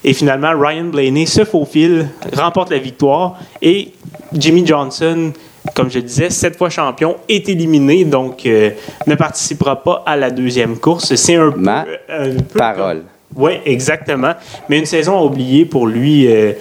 [0.05, 3.93] Et finalement, Ryan Blaney se faufile, remporte la victoire, et
[4.33, 5.33] Jimmy Johnson,
[5.75, 8.71] comme je le disais, sept fois champion, est éliminé, donc euh,
[9.07, 11.15] ne participera pas à la deuxième course.
[11.15, 13.03] C'est un, peu- Ma un peu Parole.
[13.37, 14.33] oui, exactement.
[14.71, 16.53] Mais une saison à oublier pour lui, euh,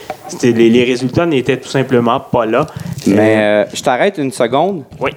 [0.44, 2.68] les, les résultats n'étaient tout simplement pas là.
[3.08, 4.84] Mais euh, je t'arrête une seconde.
[5.00, 5.12] Oui.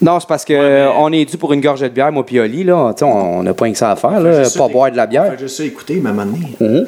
[0.00, 2.38] Non, c'est parce que euh, on est dû pour une gorgée de bière, moi puis
[2.38, 2.92] Oli, là.
[2.92, 4.42] Tu sais, on n'a pas rien que ça à faire, là.
[4.56, 5.36] Pas boire de la bière.
[5.36, 6.86] Juste ça écouter, moment donné,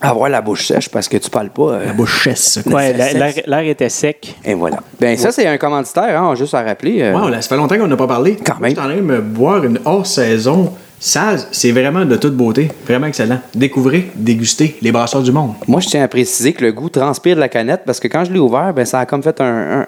[0.00, 1.72] Avoir la bouche sèche parce que tu parles pas.
[1.72, 2.60] euh, la bouche ça.
[2.66, 4.34] Ouais, la- l'air l'air était sec.
[4.44, 4.78] Et voilà.
[5.00, 7.02] Ben, ça, c'est un commanditaire, hein, juste à rappeler.
[7.02, 8.36] euh, Wow, là, ça fait longtemps qu'on n'a pas parlé.
[8.44, 8.70] Quand même.
[8.70, 10.72] Je suis en train de me boire une hors-saison.
[11.00, 12.70] Ça, c'est vraiment de toute beauté.
[12.86, 13.38] Vraiment excellent.
[13.54, 15.52] Découvrez, dégustez les brasseurs du monde.
[15.68, 18.24] Moi, je tiens à préciser que le goût transpire de la canette parce que quand
[18.24, 19.86] je l'ai ouvert, ben, ça a comme fait un, un,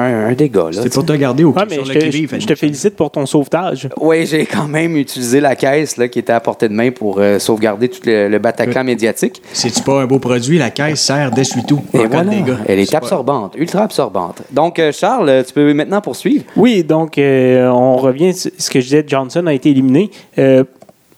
[0.00, 0.70] un- un dégât.
[0.72, 2.96] Là, C'est pour te garder au Ouais, sur je le te, je- je te félicite
[2.96, 3.88] pour ton sauvetage.
[4.00, 7.18] Oui, j'ai quand même utilisé la caisse là, qui était à portée de main pour
[7.18, 9.42] euh, sauvegarder tout le, le Bataclan médiatique.
[9.52, 10.58] C'est-tu pas un beau produit?
[10.58, 11.80] La caisse sert d'essuie-tout.
[11.94, 12.30] Et en cas de voilà.
[12.30, 12.56] dégâts.
[12.66, 14.42] Elle est pas- absorbante, ultra absorbante.
[14.50, 16.44] Donc, euh, Charles, tu peux maintenant poursuivre.
[16.56, 20.10] Oui, donc euh, on revient ce que je disais, Johnson a été éliminé.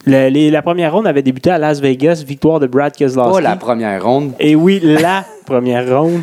[0.07, 3.35] Le- les- la première ronde avait débuté à Las Vegas, victoire de Brad Keselowski.
[3.35, 4.33] Pas la première ronde.
[4.41, 6.23] Et oui, la première ronde.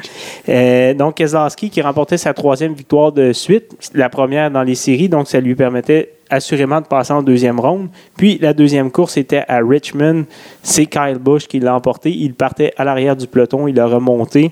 [0.50, 5.10] Euh, donc, Keselowski qui remportait sa troisième victoire de suite, la première dans les séries,
[5.10, 7.88] donc ça lui permettait assurément de passer en deuxième ronde.
[8.18, 10.26] Puis, la deuxième course était à Richmond.
[10.64, 12.10] C'est Kyle Busch qui l'a emporté.
[12.12, 14.52] Il partait à l'arrière du peloton, il a remonté.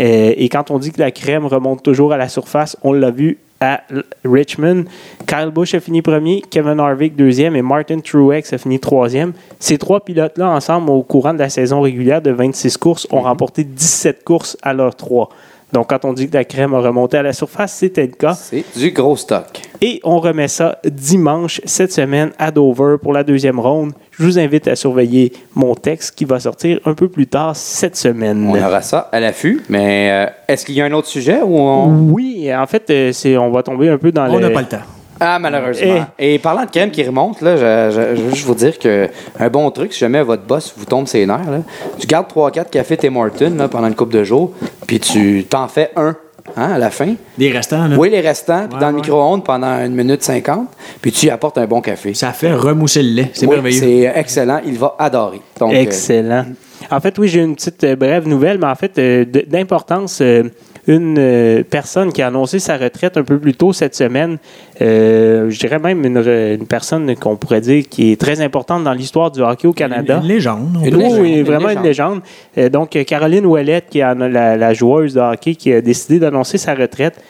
[0.00, 3.10] Euh, et quand on dit que la crème remonte toujours à la surface, on l'a
[3.10, 3.82] vu à
[4.24, 4.84] Richmond.
[5.26, 9.32] Kyle Busch a fini premier, Kevin Harvick deuxième et Martin Truex a fini troisième.
[9.58, 13.64] Ces trois pilotes-là, ensemble, au courant de la saison régulière de 26 courses, ont remporté
[13.64, 15.30] 17 courses à leurs trois.
[15.74, 18.34] Donc, quand on dit que la crème a remonté à la surface, c'était le cas.
[18.34, 19.60] C'est du gros stock.
[19.80, 23.90] Et on remet ça dimanche cette semaine à Dover pour la deuxième ronde.
[24.12, 27.96] Je vous invite à surveiller mon texte qui va sortir un peu plus tard cette
[27.96, 28.46] semaine.
[28.48, 29.64] On aura ça à l'affût.
[29.68, 31.88] Mais euh, est-ce qu'il y a un autre sujet ou on...
[32.12, 34.42] Oui, en fait, euh, c'est, on va tomber un peu dans On le...
[34.42, 34.78] n'a pas le temps.
[35.26, 36.06] Ah, malheureusement.
[36.18, 39.08] Et parlant de crème qui remonte, là, je, je- je veux juste vous dire que
[39.40, 41.58] un bon truc, si jamais votre boss vous tombe ses nerfs, là,
[41.98, 44.52] tu gardes 3-4 cafés Tim Hortons là, pendant une couple de jours,
[44.86, 46.14] puis tu t'en fais un
[46.56, 47.14] hein, à la fin.
[47.38, 47.96] Des restants, là.
[47.98, 49.00] Oui, les restants, puis Ouais, dans le ouais.
[49.00, 50.68] micro-ondes pendant une minute 50,
[51.00, 52.12] puis tu y apportes un bon café.
[52.12, 53.30] Ça fait remousser le lait.
[53.32, 53.80] C'est Oui, merveilleux.
[53.80, 54.60] C'est excellent.
[54.66, 55.40] Il va adorer.
[55.58, 56.44] Donc, euh, Excellent.
[56.90, 60.42] En fait, oui, j'ai une petite euh, brève nouvelle, mais en fait, euh, d'importance, euh,
[60.86, 64.38] une euh, personne qui a annoncé sa retraite un peu plus tôt cette semaine,
[64.82, 68.84] euh, je dirais même une, re- une personne qu'on pourrait dire qui est très importante
[68.84, 70.20] dans l'histoire du hockey au Canada.
[70.22, 70.78] Une légende.
[70.84, 72.20] Une légende, oui, une vraiment une légende.
[72.58, 76.18] Euh, donc, euh, Caroline Ouellette, qui est la, la joueuse de hockey, qui a décidé
[76.18, 77.20] d'annoncer sa retraite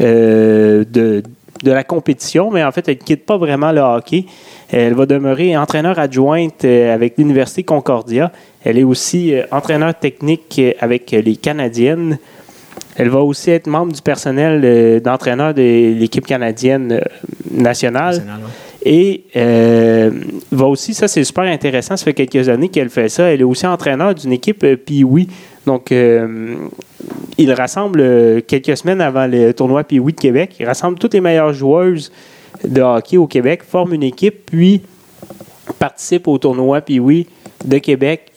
[0.00, 1.22] euh, de,
[1.62, 4.26] de la compétition, mais en fait, elle ne quitte pas vraiment le hockey.
[4.70, 8.32] Elle va demeurer entraîneur adjointe euh, avec l'Université Concordia.
[8.64, 12.18] Elle est aussi euh, entraîneur technique euh, avec euh, les Canadiennes.
[12.98, 17.00] Elle va aussi être membre du personnel euh, d'entraîneur de l'équipe canadienne euh,
[17.50, 18.16] nationale.
[18.16, 18.50] National, ouais.
[18.90, 20.10] Et euh,
[20.50, 23.24] va aussi, ça c'est super intéressant, ça fait quelques années qu'elle fait ça.
[23.24, 25.28] Elle est aussi entraîneur d'une équipe Pee-Wee.
[25.66, 26.56] Donc, euh,
[27.36, 30.56] il rassemble quelques semaines avant le tournoi Pee-Wee de Québec.
[30.58, 32.12] Il rassemble toutes les meilleures joueuses
[32.64, 34.82] de hockey au Québec, forme une équipe, puis
[35.78, 37.26] participe au tournoi Pee-Wee
[37.64, 38.32] de Québec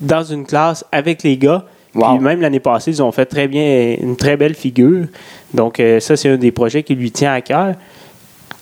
[0.00, 1.64] dans une classe avec les gars.
[1.94, 2.16] Wow.
[2.16, 5.06] Puis même l'année passée, ils ont fait très bien, une très belle figure.
[5.52, 7.74] Donc, euh, ça, c'est un des projets qui lui tient à cœur.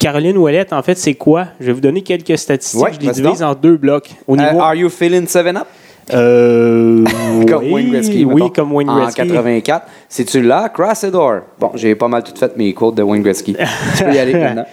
[0.00, 1.48] Caroline Ouellette, en fait, c'est quoi?
[1.60, 2.82] Je vais vous donner quelques statistiques.
[2.82, 4.10] Ouais, je les divise en deux blocs.
[4.26, 5.66] Au euh, niveau, are you feeling 7-up?
[6.12, 7.04] euh,
[7.48, 8.24] Comme oui, Wayne Gretzky.
[8.24, 9.28] Oui, mettons, comme Wayne En Gretzky.
[9.28, 9.86] 84.
[10.08, 10.70] C'est-tu là?
[10.70, 11.40] Cross the door?
[11.58, 13.54] Bon, j'ai pas mal tout fait mes quotes de Wayne Gretzky.
[13.96, 14.64] tu peux y aller maintenant.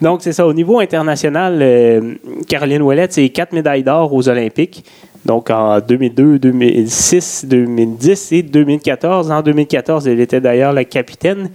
[0.00, 0.46] Donc, c'est ça.
[0.46, 2.14] Au niveau international, euh,
[2.48, 4.84] Caroline Ouellette, c'est quatre médailles d'or aux Olympiques.
[5.24, 9.30] Donc, en 2002, 2006, 2010 et 2014.
[9.30, 11.50] En 2014, elle était d'ailleurs la capitaine.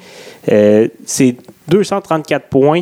[0.52, 1.36] Euh, c'est
[1.68, 2.82] 234 points,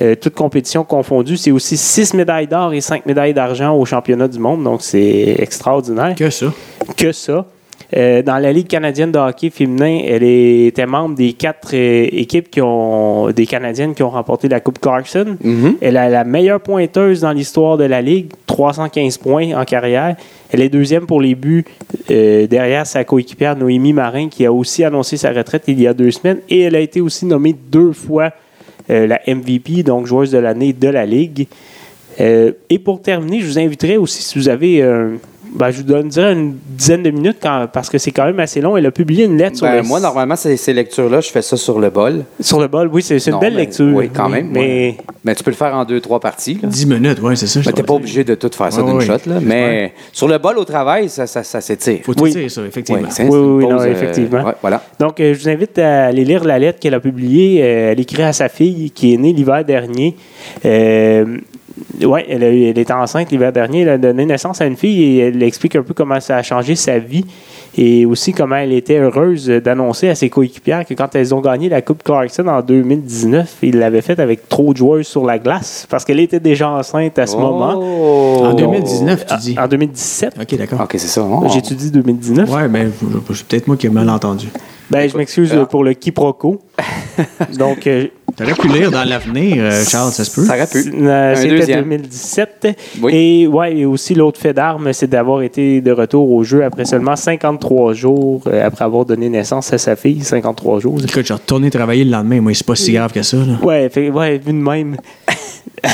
[0.00, 1.36] euh, toutes compétitions confondues.
[1.36, 4.64] C'est aussi six médailles d'or et cinq médailles d'argent au championnat du monde.
[4.64, 6.46] Donc, c'est extraordinaire Que ça.
[6.96, 7.44] que ça.
[7.94, 12.50] Euh, dans la Ligue canadienne de hockey féminin, elle était membre des quatre euh, équipes
[12.50, 15.36] qui ont, des Canadiennes qui ont remporté la Coupe Clarkson.
[15.42, 15.76] Mhm.
[15.80, 20.16] Elle a la meilleure pointeuse dans l'histoire de la Ligue, 315 points en carrière.
[20.50, 21.64] Elle est deuxième pour les buts
[22.10, 25.92] euh, derrière sa coéquipière Noémie Marin, qui a aussi annoncé sa retraite il y a
[25.92, 26.38] deux semaines.
[26.48, 28.30] Et elle a été aussi nommée deux fois
[28.88, 31.46] la MVP, donc joueuse de l'année de la Ligue.
[32.18, 34.82] Et pour terminer, je vous inviterai aussi, si vous avez,
[35.54, 38.40] ben, je vous donne dirais une dizaine de minutes quand- parce que c'est quand même
[38.40, 38.76] assez long.
[38.76, 41.42] Elle a publié une lettre sur, Ben, le, moi, normalement, ces, ces lectures-là, je fais
[41.42, 42.24] ça sur le bol.
[42.40, 42.88] sur le bol.
[42.92, 43.94] Oui, c'est une Non, belle mais- lecture.
[43.94, 46.58] oui, quand même, Mais Mais tu peux le faire en deux, trois parties.
[46.62, 46.68] Là.
[46.68, 47.60] 10 minutes, oui, c'est ça.
[47.64, 49.06] Mais t'es pas obligé de tout faire ça Ouais, d'une ouais.
[49.06, 49.28] shot.
[49.30, 49.38] Là.
[49.40, 51.98] Mais sur le bol au travail, ça, ça, ça s'étire.
[52.02, 52.32] Faut tout Oui.
[52.32, 53.08] dire, ça, effectivement.
[53.20, 54.42] Oui, oui, non, euh, effectivement.
[54.44, 54.82] ouais, voilà.
[54.98, 57.60] Donc, euh, je vous invite à aller lire la lettre qu'elle a publiée.
[57.62, 60.16] Euh, elle écrit à sa fille qui est née l'hiver dernier.
[62.04, 63.82] Ouais, elle, elle était enceinte l'hiver dernier.
[63.82, 66.42] Elle a donné naissance à une fille et elle explique un peu comment ça a
[66.42, 67.24] changé sa vie
[67.78, 71.68] et aussi comment elle était heureuse d'annoncer à ses coéquipières que quand elles ont gagné
[71.68, 75.86] la Coupe Clarkson en 2019, ils l'avaient faite avec trop de joueuses sur la glace
[75.88, 77.74] parce qu'elle était déjà enceinte à ce moment.
[77.76, 78.44] Oh.
[78.46, 79.56] En 2019, tu dis?
[79.58, 80.34] En 2017.
[80.40, 80.80] OK, d'accord.
[80.82, 81.22] OK, c'est ça.
[81.22, 81.46] Oh.
[81.52, 82.50] J'ai-tu dit 2019?
[82.50, 84.48] Ouais, mais je- c'est peut-être moi qui ai mal entendu.
[84.90, 85.58] Ben, je m'excuse Ah.
[85.60, 86.60] euh, pour le quiproquo.
[87.58, 88.06] Donc, euh,
[88.36, 90.44] T'aurais pu lire dans l'avenir, euh, Charles, ça se peut?
[90.46, 90.82] Ça aurait pu.
[90.84, 91.80] C'était deuxième.
[91.84, 92.68] 2017.
[93.02, 93.12] Oui.
[93.14, 96.86] Et, ouais, et aussi, l'autre fait d'armes, c'est d'avoir été de retour au jeu après
[96.86, 100.96] seulement 53 jours, euh, après avoir donné naissance à sa fille, 53 jours.
[100.98, 102.40] Écoute, je suis retourné travailler le lendemain.
[102.40, 103.36] Moi, c'est pas si grave que ça.
[103.36, 103.58] Là.
[103.62, 104.96] Ouais, fait, ouais, vu de même.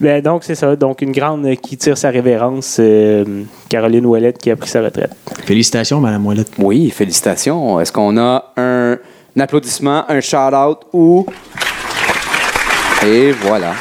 [0.00, 0.76] Ben, donc, c'est ça.
[0.76, 5.12] Donc, une grande qui tire sa révérence, euh, Caroline Ouellette, qui a pris sa retraite.
[5.46, 6.50] Félicitations, Madame Ouellette.
[6.58, 7.80] Oui, félicitations.
[7.80, 11.24] Est-ce qu'on a un, un applaudissement, un shout-out ou?
[13.06, 13.72] Et voilà.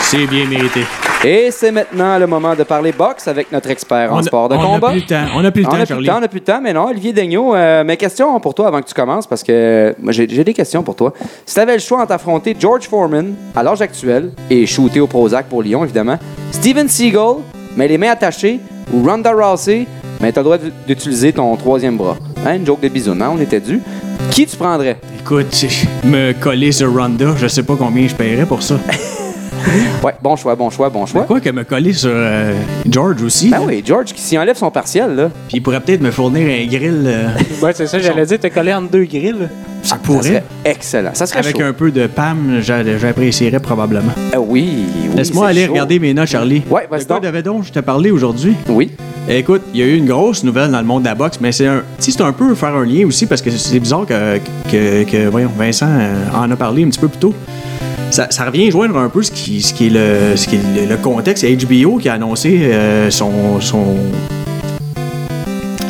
[0.00, 0.84] C'est bien mérité.
[1.24, 4.48] Et c'est maintenant le moment de parler boxe avec notre expert en On a- sport
[4.48, 4.90] de on a combat.
[4.90, 5.24] plus le temps.
[5.36, 6.60] On a plus le On temps, a plus le temps, on n'a plus le temps,
[6.60, 9.52] mais non, Olivier Daigneault, euh, mes questions pour toi avant que tu commences, parce que
[9.52, 11.12] euh, moi, j'ai des questions pour toi.
[11.46, 15.06] Si tu avais le choix entre affronter George Foreman à l'âge actuel et shooter au
[15.06, 16.18] Prozac pour Lyon, évidemment,
[16.50, 17.36] Steven Seagal,
[17.76, 18.58] mais les mains attachées,
[18.92, 19.86] ou Ronda Rousey,
[20.20, 20.58] mais tu as le droit
[20.88, 22.16] d'utiliser ton troisième bras.
[22.44, 23.80] Hein, une joke de bisounours, hein, on était dû.
[24.32, 24.96] Qui tu prendrais?
[25.20, 25.46] Écoute,
[26.02, 28.74] me coller sur Ronda, je sais pas combien je paierais pour ça.
[30.02, 31.22] Ouais, bon choix, bon choix, bon choix.
[31.24, 32.54] Quoi que me coller sur euh,
[32.88, 33.50] George aussi.
[33.50, 35.30] Ben oui, George qui s'y enlève son partiel, là.
[35.48, 37.02] Puis il pourrait peut-être me fournir un grill.
[37.06, 37.28] euh,
[37.62, 39.48] Ouais, c'est ça, j'allais dire, t'as collé entre deux grilles.
[39.82, 40.22] ça Ça pourrait.
[40.28, 41.10] serait excellent.
[41.14, 41.64] Ça serait Avec chaud.
[41.64, 44.12] un peu de Pam, j'a- j'apprécierais probablement.
[44.32, 45.72] Ah oui, oui, Laisse-moi c'est aller chaud.
[45.72, 46.62] regarder mes notes, Charlie.
[46.68, 47.22] Ouais, vas-y gars donc.
[47.24, 48.54] de Vedon, je t'ai parlé aujourd'hui?
[48.68, 48.90] Oui.
[49.28, 51.52] Écoute, il y a eu une grosse nouvelle dans le monde de la boxe, mais
[51.52, 54.04] c'est un, tu sais, c'est un peu faire un lien aussi parce que c'est bizarre
[54.04, 54.38] que,
[54.70, 57.34] que, que, voyons, Vincent euh, en a parlé un petit peu plus tôt.
[58.12, 60.82] Ça, ça revient joindre un peu ce qui, ce qui est, le, ce qui est
[60.82, 61.46] le, le contexte.
[61.46, 63.96] C'est HBO qui a annoncé euh, son, son.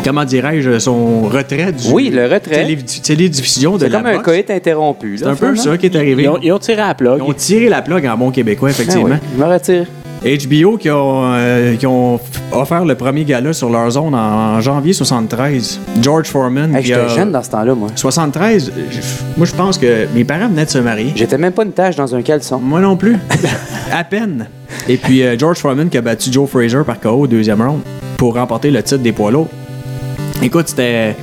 [0.05, 1.89] Comment dirais-je, son retrait du.
[1.93, 2.65] Oui, le retrait.
[2.65, 5.19] télé- télédiffusion de C'est la comme un coït interrompu.
[5.19, 6.23] C'est un peu ça qui est arrivé.
[6.23, 7.19] Ils ont, ils ont tiré la plug.
[7.19, 9.07] Ils ont tiré la plug en bon québécois, Ah effectivement.
[9.11, 9.87] oui, je me retire.
[10.25, 12.21] HBO qui ont, euh, qui ont f-
[12.53, 15.81] offert le premier gala sur leur zone en, janvier 73.
[16.01, 16.75] George Foreman.
[16.77, 17.89] Hey, qui a- J'étais jeune dans ce temps-là, moi.
[17.97, 18.81] 73, euh,
[19.37, 21.13] moi je pense que mes parents venaient de se marier.
[21.17, 22.61] J'étais même pas une tache dans un caleçon.
[22.61, 23.17] Moi non plus.
[23.93, 24.47] à peine.
[24.89, 27.81] Et puis euh, George Foreman qui a battu Joe Fraser par KO au deuxième round
[28.17, 29.49] pour remporter le titre des poids lourds.
[30.41, 31.17] Écoute, c'était.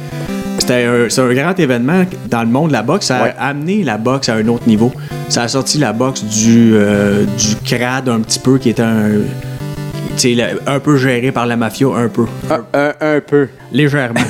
[0.58, 3.06] C'était un, c'est un grand événement dans le monde de la boxe.
[3.06, 3.34] Ça a Ouais.
[3.39, 4.91] amené la boxe à un autre niveau.
[5.30, 9.12] Ça a sorti la boxe du, euh, du crade un petit peu, qui était un,
[10.66, 12.26] un peu géré par la mafia, un peu.
[12.50, 13.48] Un, un- un peu.
[13.72, 14.20] Légèrement.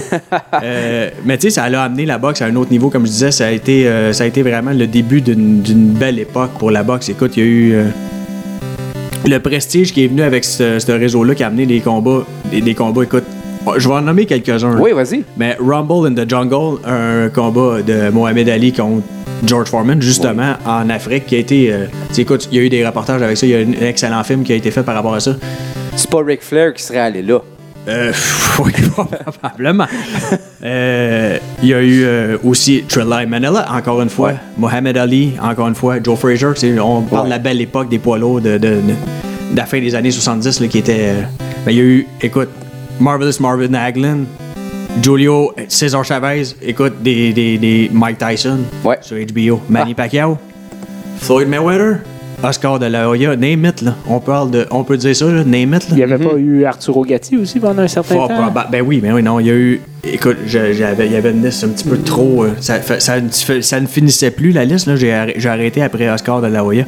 [0.62, 2.90] Euh, mais tu sais, ça l'a amené la boxe à un autre niveau.
[2.90, 5.92] Comme je disais, ça a été, euh, ça a été vraiment le début d'une d'une
[5.94, 7.08] belle époque pour la boxe.
[7.08, 7.84] Écoute, il y a eu
[9.26, 12.26] le prestige qui est venu avec ce, ce réseau-là qui a amené des combats.
[12.52, 13.24] Des, des combats, écoute,
[13.78, 14.78] je vais en nommer quelques-uns.
[14.80, 15.24] Oui, vas-y.
[15.38, 19.04] Mais Rumble in the Jungle, un combat de Mohamed Ali contre
[19.46, 21.72] George Foreman, justement, en Afrique, qui a été.
[21.74, 21.86] euh,
[22.18, 23.46] écoute, il y a eu des reportages avec ça.
[23.46, 25.32] Il y a un excellent film qui a été fait par rapport à ça.
[25.96, 27.40] C'est pas Ric Flair qui serait allé là.
[27.88, 28.12] Euh,
[28.64, 29.86] oui, probablement.
[30.62, 34.30] Euh, Il y a eu euh, aussi Trilai Manila, encore une fois.
[34.30, 34.36] Ouais.
[34.58, 35.96] Mohamed Ali, encore une fois.
[36.04, 38.76] Joe Frazier, c'est- on parle de la belle époque des poids lourds de, de- de-
[39.52, 40.98] de la fin des années 70 là, qui était.
[41.00, 41.22] euh,
[41.66, 42.50] ben, il y a eu, écoute,
[43.00, 44.26] Marvelous Marvin Haglin,
[45.02, 48.98] Julio César Chavez, écoute, des, des, des Mike Tyson Ouais.
[49.02, 50.38] sur HBO, Manny Pacquiao,
[51.20, 52.00] Floyd Mayweather,
[52.44, 53.96] Oscar de la Hoya, name it, là.
[54.08, 55.82] On, parle de, on peut dire ça, là, name it.
[55.84, 55.88] Là.
[55.92, 58.54] Il n'y avait pas eu Arturo Gatti aussi pendant un certain Fort temps?
[58.72, 59.82] Ben oui, ben oui, non, il y a eu.
[60.06, 62.46] Écoute, je- j'avais, il y avait une liste un petit peu trop.
[62.46, 64.96] euh, ça, ça, ne fait- ça ne finissait plus la liste, là.
[64.96, 66.86] J'ai, arr- j'ai arrêté après Oscar de la Hoya.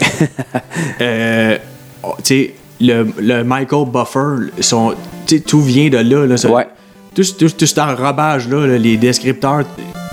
[1.00, 1.56] euh,
[2.02, 4.92] oh, tu sais, le, le Michael Buffer, son,
[5.38, 6.26] tout vient de là.
[6.26, 6.66] là ça- Ouais.
[7.14, 9.62] Tout, tout, tout cet enrobage-là, là, les descripteurs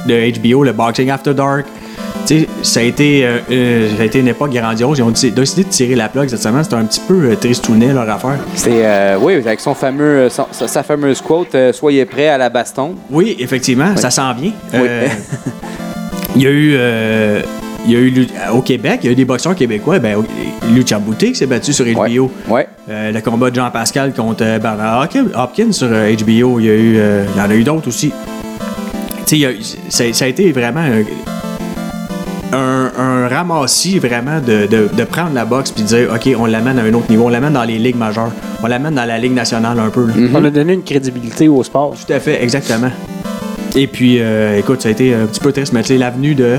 [0.08, 1.66] de HBO, le Boxing After Dark.
[2.26, 4.98] tu sais, Ça a, été, euh, euh, ça a été une époque grandiose.
[4.98, 6.64] Ils ont décidé de tirer la plug cette semaine.
[6.64, 8.38] C'était un petit peu euh, tristounet leur affaire.
[8.56, 12.96] C'est, euh, oui, avec son fameux, son- sa, fameuse quote Soyez prêts à la baston.
[13.12, 14.52] Oui, effectivement, ça s'en vient.
[14.74, 14.80] Oui.
[16.36, 16.78] Il y a eu,
[17.88, 20.00] il y a eu au Québec, il y a eu des boxeurs québécois.
[20.00, 20.18] Ben,
[20.74, 21.96] Lucien Boutique s'est battu sur HBO.
[22.00, 22.30] Ouais.
[22.50, 22.68] ouais.
[22.90, 26.60] Euh, le combat de Jean Pascal contre euh, Bernard Hopkins, sur euh, HBO.
[26.60, 28.10] Il y, a eu, euh, il y en a eu d'autres aussi.
[28.10, 28.16] Tu
[29.26, 29.52] sais, il y a-
[29.90, 31.04] ça, ça a été vraiment un,
[32.58, 36.46] un, un ramassis vraiment de, de, de prendre la boxe puis de dire OK, on
[36.46, 38.32] l'amène à un autre niveau, on l'amène dans les ligues majeures,
[38.64, 40.06] on l'amène dans la ligue nationale un peu.
[40.08, 40.14] là.
[40.34, 41.94] On a donné une crédibilité au sport.
[42.06, 42.92] Tout à fait, exactement.
[43.76, 46.36] Et puis, euh, écoute, ça a été un petit peu triste, mais tu sais, l'avenue
[46.36, 46.58] de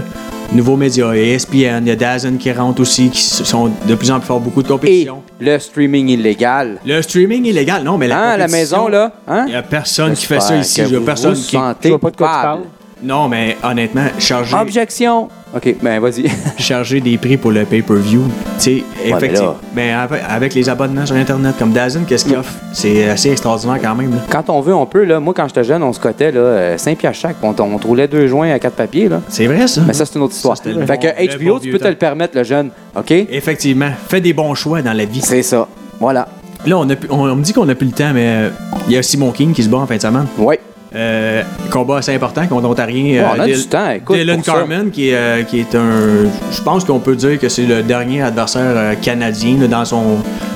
[0.52, 3.70] nouveaux médias, il y a ESPN, il y a Dazen qui rentre aussi, qui sont
[3.86, 5.22] de plus en plus forts, beaucoup de Et compétition.
[5.40, 6.78] le streaming illégal.
[6.84, 9.12] Le streaming illégal, non, mais la Hein, à la maison, là?
[9.26, 9.44] Hein?
[9.46, 10.82] Il n'y a personne qui fait ça ici.
[10.86, 11.56] Il y a personne vous qui.
[11.82, 12.60] Je vois pas de quoi tu parles.
[13.02, 15.28] Non, mais honnêtement, charger, Objection.
[15.56, 16.24] OK, ben vas-y.
[16.58, 18.20] charger des prix pour le pay-per-view,
[18.58, 19.46] tu sais, mais effectivement.
[19.52, 22.52] là- Mais avec, avec les abonnements sur Internet, comme Dazen, qu'est-ce qu'il offre?
[22.74, 24.10] C'est assez extraordinaire quand même.
[24.10, 24.18] là.
[24.28, 25.04] Quand on veut, on peut.
[25.04, 25.20] Là.
[25.20, 27.36] Moi, quand j'étais jeune, on se cotait là, euh, 5 piastres chaque.
[27.42, 29.08] On, on roulait deux joints à quatre papiers.
[29.08, 29.22] Là.
[29.28, 29.80] C'est vrai, ça?
[29.86, 30.56] Mais ça, c'est une autre histoire.
[30.56, 32.68] Ça, fait bon- que HBO, bon tu peux te le permettre, le jeune.
[32.94, 33.10] OK?
[33.10, 33.90] Effectivement.
[34.08, 35.22] Fais des bons choix dans la vie.
[35.22, 35.66] C'est ça.
[35.98, 36.28] Voilà.
[36.66, 38.50] Là, on, a pu- on, on me dit qu'on n'a plus le temps, mais euh,
[38.88, 40.26] il y a Simon King qui se bat en fin de semaine.
[40.36, 40.56] Oui.
[40.94, 43.22] Euh, combat assez important contre Ontarien.
[43.22, 44.52] Bon, on a Dil- du temps, écoute, Dylan ça.
[44.52, 46.24] Carmen, qui est, euh, qui est un.
[46.50, 50.02] Je pense qu'on peut dire que c'est le dernier adversaire euh, canadien là, dans, son,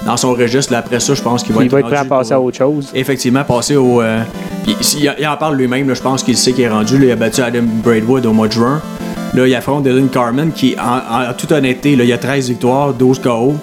[0.07, 0.73] dans son registre.
[0.73, 2.45] Là, après ça, je pense qu'il va Il être va être prêt à passer pour-
[2.45, 2.91] à autre chose.
[2.95, 4.01] Effectivement, passer au.
[4.01, 4.23] euh,
[4.67, 6.97] il, il- il en parle lui-même, je pense qu'il sait qu'il est rendu.
[6.99, 8.81] là, il a battu Adam Braidwood au mois de juin.
[9.35, 12.95] Là, il affronte Dylan Carmen qui, en, en toute honnêteté, là, il a 13 victoires,
[12.95, 13.55] 12 KO,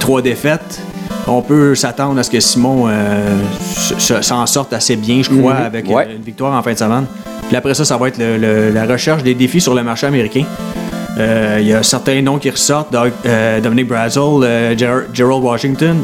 [0.00, 0.80] trois défaites.
[1.26, 3.36] On peut s'attendre à ce que Simon euh,
[4.20, 5.62] s'en sorte assez bien, je crois, Mhm.
[5.66, 6.06] avec Ouais.
[6.08, 7.04] euh, une victoire en fin de semaine.
[7.48, 10.06] Puis après ça, ça va être le- le- la recherche des défis sur le marché
[10.06, 10.44] américain.
[11.18, 13.12] Euh, Il y a certains noms qui ressortent, Doug-
[13.62, 15.96] Dominic Brazel, Ger- Gerald Washington.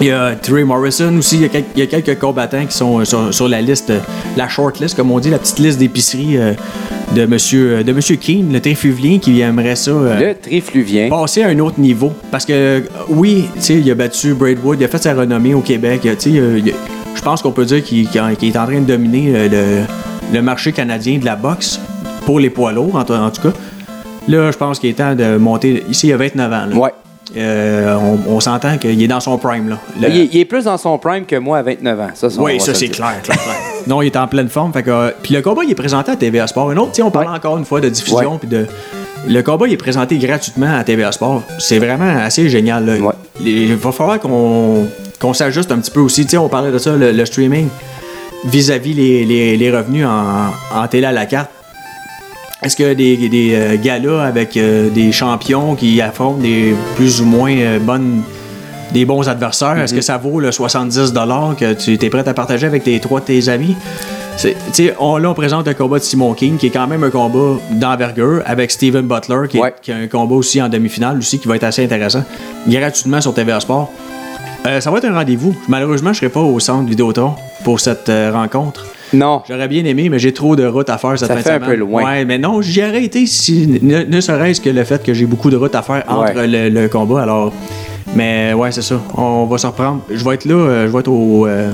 [0.00, 1.36] Il y a Trey Morrison aussi.
[1.36, 4.00] Il y a, y quelques combattants qui sont euh, sur, sur la liste, euh,
[4.36, 6.52] la short list, comme on dit, la petite liste d'épicerie euh,
[7.14, 9.92] de Monsieur, de Monsieur Keane, le trifluvien, qui aimerait ça.
[9.92, 11.08] Le trifluvien.
[11.08, 12.12] passer à un autre niveau.
[12.30, 15.60] Parce que, oui, tu sais, il a battu Braidwood, il a fait sa renommée au
[15.60, 16.00] Québec.
[16.02, 16.74] Tu sais, il-
[17.14, 19.82] je pense qu'on peut dire qu'il est en train de dominer le,
[20.32, 21.80] le marché canadien de la boxe
[22.26, 23.52] pour les poids lourds, en, tout- en tout cas.
[24.26, 25.84] Là, je pense qu'il est temps de monter.
[25.88, 26.66] Ici, il a 29 ans.
[26.68, 26.76] là.
[26.76, 26.90] Ouais.
[27.36, 27.96] Euh,
[28.28, 29.68] on on s'entend qu'il est dans son prime.
[29.70, 29.78] Là.
[30.00, 32.08] Le- Il, est, il est plus dans son prime que moi à 29 ans.
[32.14, 33.56] Ça, oui, ça c'est clair, clair, clair.
[33.86, 34.72] non, il est en pleine forme.
[34.72, 36.70] Fait que, euh, puis le combat, il est présenté à TVA Sport.
[36.70, 37.32] Un autre, on parle Ouais.
[37.36, 38.38] encore une fois de diffusion.
[38.38, 38.66] Puis de...
[39.26, 41.42] Le combat, il est présenté gratuitement à TVA Sport.
[41.58, 42.84] C'est vraiment assez génial.
[42.86, 42.96] là.
[42.98, 43.14] Ouais.
[43.40, 46.26] Il va falloir qu'on s'ajuste un petit peu aussi.
[46.36, 47.68] On parlait de ça, le, le streaming,
[48.44, 51.50] vis-à-vis les, les- les revenus en, en télé à la carte.
[52.64, 57.26] Est-ce que des, des euh, galas avec euh, des champions qui affrontent des plus ou
[57.26, 58.22] moins euh, bonnes
[58.92, 61.12] des bons adversaires, est-ce que ça vaut le 70
[61.58, 63.74] que tu es prêt à partager avec tes trois de tes amis?
[65.00, 67.58] On, là, on présente le combat de Simon King, qui est quand même un combat
[67.72, 71.48] d'envergure, avec Steven Butler, qui, est- qui a un combat aussi en demi-finale, aussi, qui
[71.48, 72.22] va être assez intéressant,
[72.68, 73.90] gratuitement sur TVA Sport.
[74.66, 75.54] Euh, ça va être un rendez-vous.
[75.68, 77.34] Malheureusement, je serai pas au centre Vidéotron
[77.64, 78.86] pour cette euh, rencontre.
[79.12, 79.42] Non.
[79.48, 81.64] J'aurais bien aimé, mais j'ai trop de routes à faire cette Ça fin fait de
[81.64, 82.02] un peu loin.
[82.04, 85.26] Ouais, mais non, j'y aurais été si ne, ne serait-ce que le fait que j'ai
[85.26, 86.46] beaucoup de routes à faire entre Ouais.
[86.46, 87.22] le, le combat.
[87.22, 87.52] Alors,
[88.16, 88.96] mais ouais, c'est ça.
[89.16, 90.00] On va se reprendre.
[90.10, 90.54] Je vais être là.
[90.54, 91.46] euh, Je vais être au.
[91.46, 91.70] euh,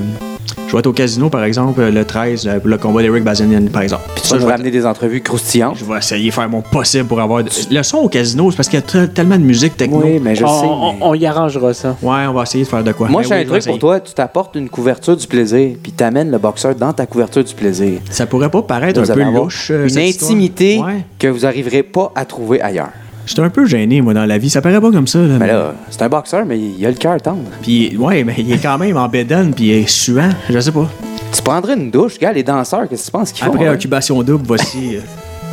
[0.67, 3.65] je vais être au casino, par exemple, le 13, euh, pour le combat d'Eric Bazinian,
[3.71, 4.03] par exemple.
[4.15, 5.77] Tu Ça, je vais, ramener des entrevues croustillantes.
[5.77, 7.41] je vais essayer de faire mon possible pour avoir.
[7.69, 10.01] Le son au casino, c'est parce qu'il y a tellement de musique techno.
[10.03, 10.65] Oui, mais je on, sais.
[10.67, 11.95] on- mais- on y arrangera ça.
[12.01, 13.07] Ouais, on va essayer de faire de quoi.
[13.09, 13.99] Moi, Mais j'ai oui, un truc pour toi.
[13.99, 17.99] Tu t'apportes une couverture du plaisir, puis t'amènes le boxeur dans ta couverture du plaisir.
[18.09, 19.71] Ça pourrait pas paraître Vous un peu louche.
[19.71, 21.03] euh, Une intimité Ouais.
[21.19, 22.89] que vous n'arriverez pas à trouver ailleurs.
[23.25, 24.49] Je suis un peu gêné, moi, dans la vie.
[24.49, 25.19] Ça paraît pas comme ça.
[25.19, 27.49] Là, Mais là, c'est un boxeur, mais il a le cœur tendre.
[27.61, 30.29] Puis, ouais, mais il est quand même en bédane, puis il est suant.
[30.49, 30.89] Je sais pas.
[31.33, 33.53] Tu prendrais une douche, gars, les danseurs, qu'est-ce que tu penses qu'ils font?
[33.53, 33.73] Après hein?
[33.73, 34.97] occupation double, voici.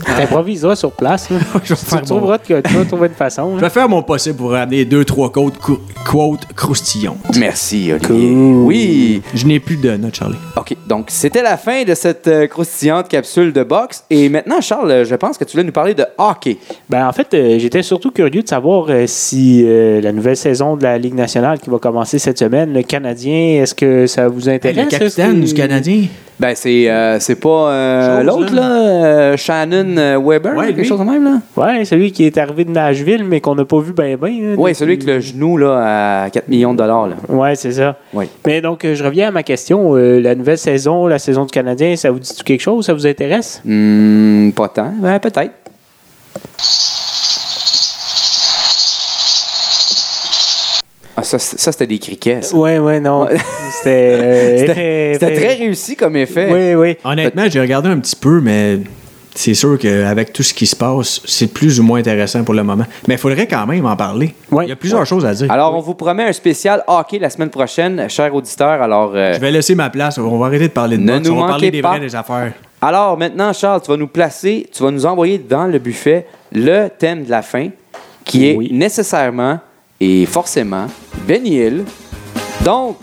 [0.04, 1.28] T'improviseras sur place.
[1.30, 3.50] je, vais tu faire mon, trouveras que tu vas trouver une façon.
[3.56, 3.68] je là.
[3.68, 7.18] vais faire mon possible pour ramener deux, trois quotes, cou- quotes croustillantes.
[7.38, 8.32] Merci, Olivier.
[8.34, 9.22] Oui.
[9.34, 10.36] Je n'ai plus de notes, Charlie.
[10.56, 14.04] OK, donc c'était la fin de cette euh, croustillante capsule de boxe.
[14.10, 16.58] Et maintenant, Charles, euh, je pense que tu voulais nous parler de hockey.
[16.88, 20.76] Ben, en fait, euh, j'étais surtout curieux de savoir euh, si euh, la nouvelle saison
[20.76, 24.48] de la Ligue nationale qui va commencer cette semaine, le Canadien, est-ce que ça vous
[24.48, 24.84] Hey, intéresse?
[24.84, 26.02] le capitaine du Canadien.
[26.40, 28.60] Ben, c'est euh, c'est pas euh, Chose, l'autre, là.
[28.60, 30.84] là, euh, Shannon euh, Weber, Ouais, quelque lui.
[30.84, 31.40] chose de même, là?
[31.56, 34.54] Ouais, celui qui est arrivé de Nashville, mais qu'on n'a pas vu bien, bien.
[34.56, 37.16] Oui, celui avec le genou, là, à 4 millions de dollars, là.
[37.28, 37.96] Ouais, c'est ça.
[38.12, 38.26] Oui.
[38.46, 39.96] Mais donc, euh, je reviens à ma question.
[39.96, 42.84] Euh, la nouvelle saison, la saison du Canadien, ça vous dit quelque chose?
[42.86, 43.62] Ça vous intéresse?
[43.64, 44.92] Hmm, pas tant.
[45.00, 45.52] Ben, peut-être.
[51.16, 52.56] Ah, ça, ça, c'était des criquets, ça.
[52.56, 53.24] Ouais, ouais, non.
[53.24, 53.36] Ouais.
[53.72, 53.90] C'était.
[53.90, 56.48] euh, C'était c'était très réussi comme effet.
[56.52, 56.96] Oui, oui.
[57.04, 58.78] Honnêtement, j'ai regardé un petit peu, mais
[59.38, 62.64] c'est sûr qu'avec tout ce qui se passe, c'est plus ou moins intéressant pour le
[62.64, 62.84] moment.
[63.06, 64.34] Mais il faudrait quand même en parler.
[64.50, 65.50] Il y a plusieurs choses à dire.
[65.52, 68.82] Alors, on vous promet un spécial hockey la semaine prochaine, chers auditeurs.
[68.82, 70.18] Alors, euh, Je vais laisser ma place.
[70.18, 71.90] On va arrêter de parler de Ne nous On va parler des pas.
[71.90, 72.52] vraies des affaires.
[72.82, 76.88] alors maintenant, Charles, tu vas nous placer, tu vas nous envoyer dans le buffet le
[76.88, 77.68] thème de la fin,
[78.24, 79.60] qui est nécessairement
[80.00, 80.86] et forcément
[81.28, 81.84] Benny Hill.
[82.64, 82.96] Donc,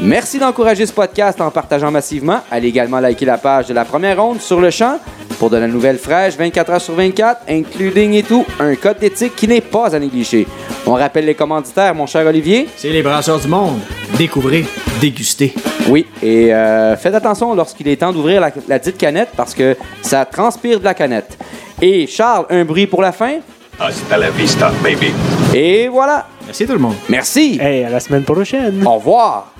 [0.00, 2.40] merci d'encourager ce podcast en partageant massivement.
[2.50, 4.98] Allez également liker la page de la première ronde sur le champ
[5.38, 9.36] pour de la nouvelle fraîche 24 heures sur 24, including et tout, un code d'éthique
[9.36, 10.46] qui n'est pas à négliger.
[10.86, 12.68] On rappelle les commanditaires, mon cher Olivier.
[12.76, 13.80] C'est les brasseurs du monde.
[14.16, 14.64] Découvrez,
[15.00, 15.52] dégustez.
[15.88, 19.76] Oui, et euh, faites attention lorsqu'il est temps d'ouvrir la, la dite canette parce que
[20.02, 21.36] ça transpire de la canette.
[21.82, 23.34] Et Charles, un bruit pour la fin?
[23.78, 25.12] Hasta la vista, baby.
[25.54, 26.26] Et voilà.
[26.46, 26.94] Merci tout le monde.
[27.08, 27.58] Merci.
[27.60, 28.82] Hey, à la semaine prochaine.
[28.86, 29.55] Au revoir.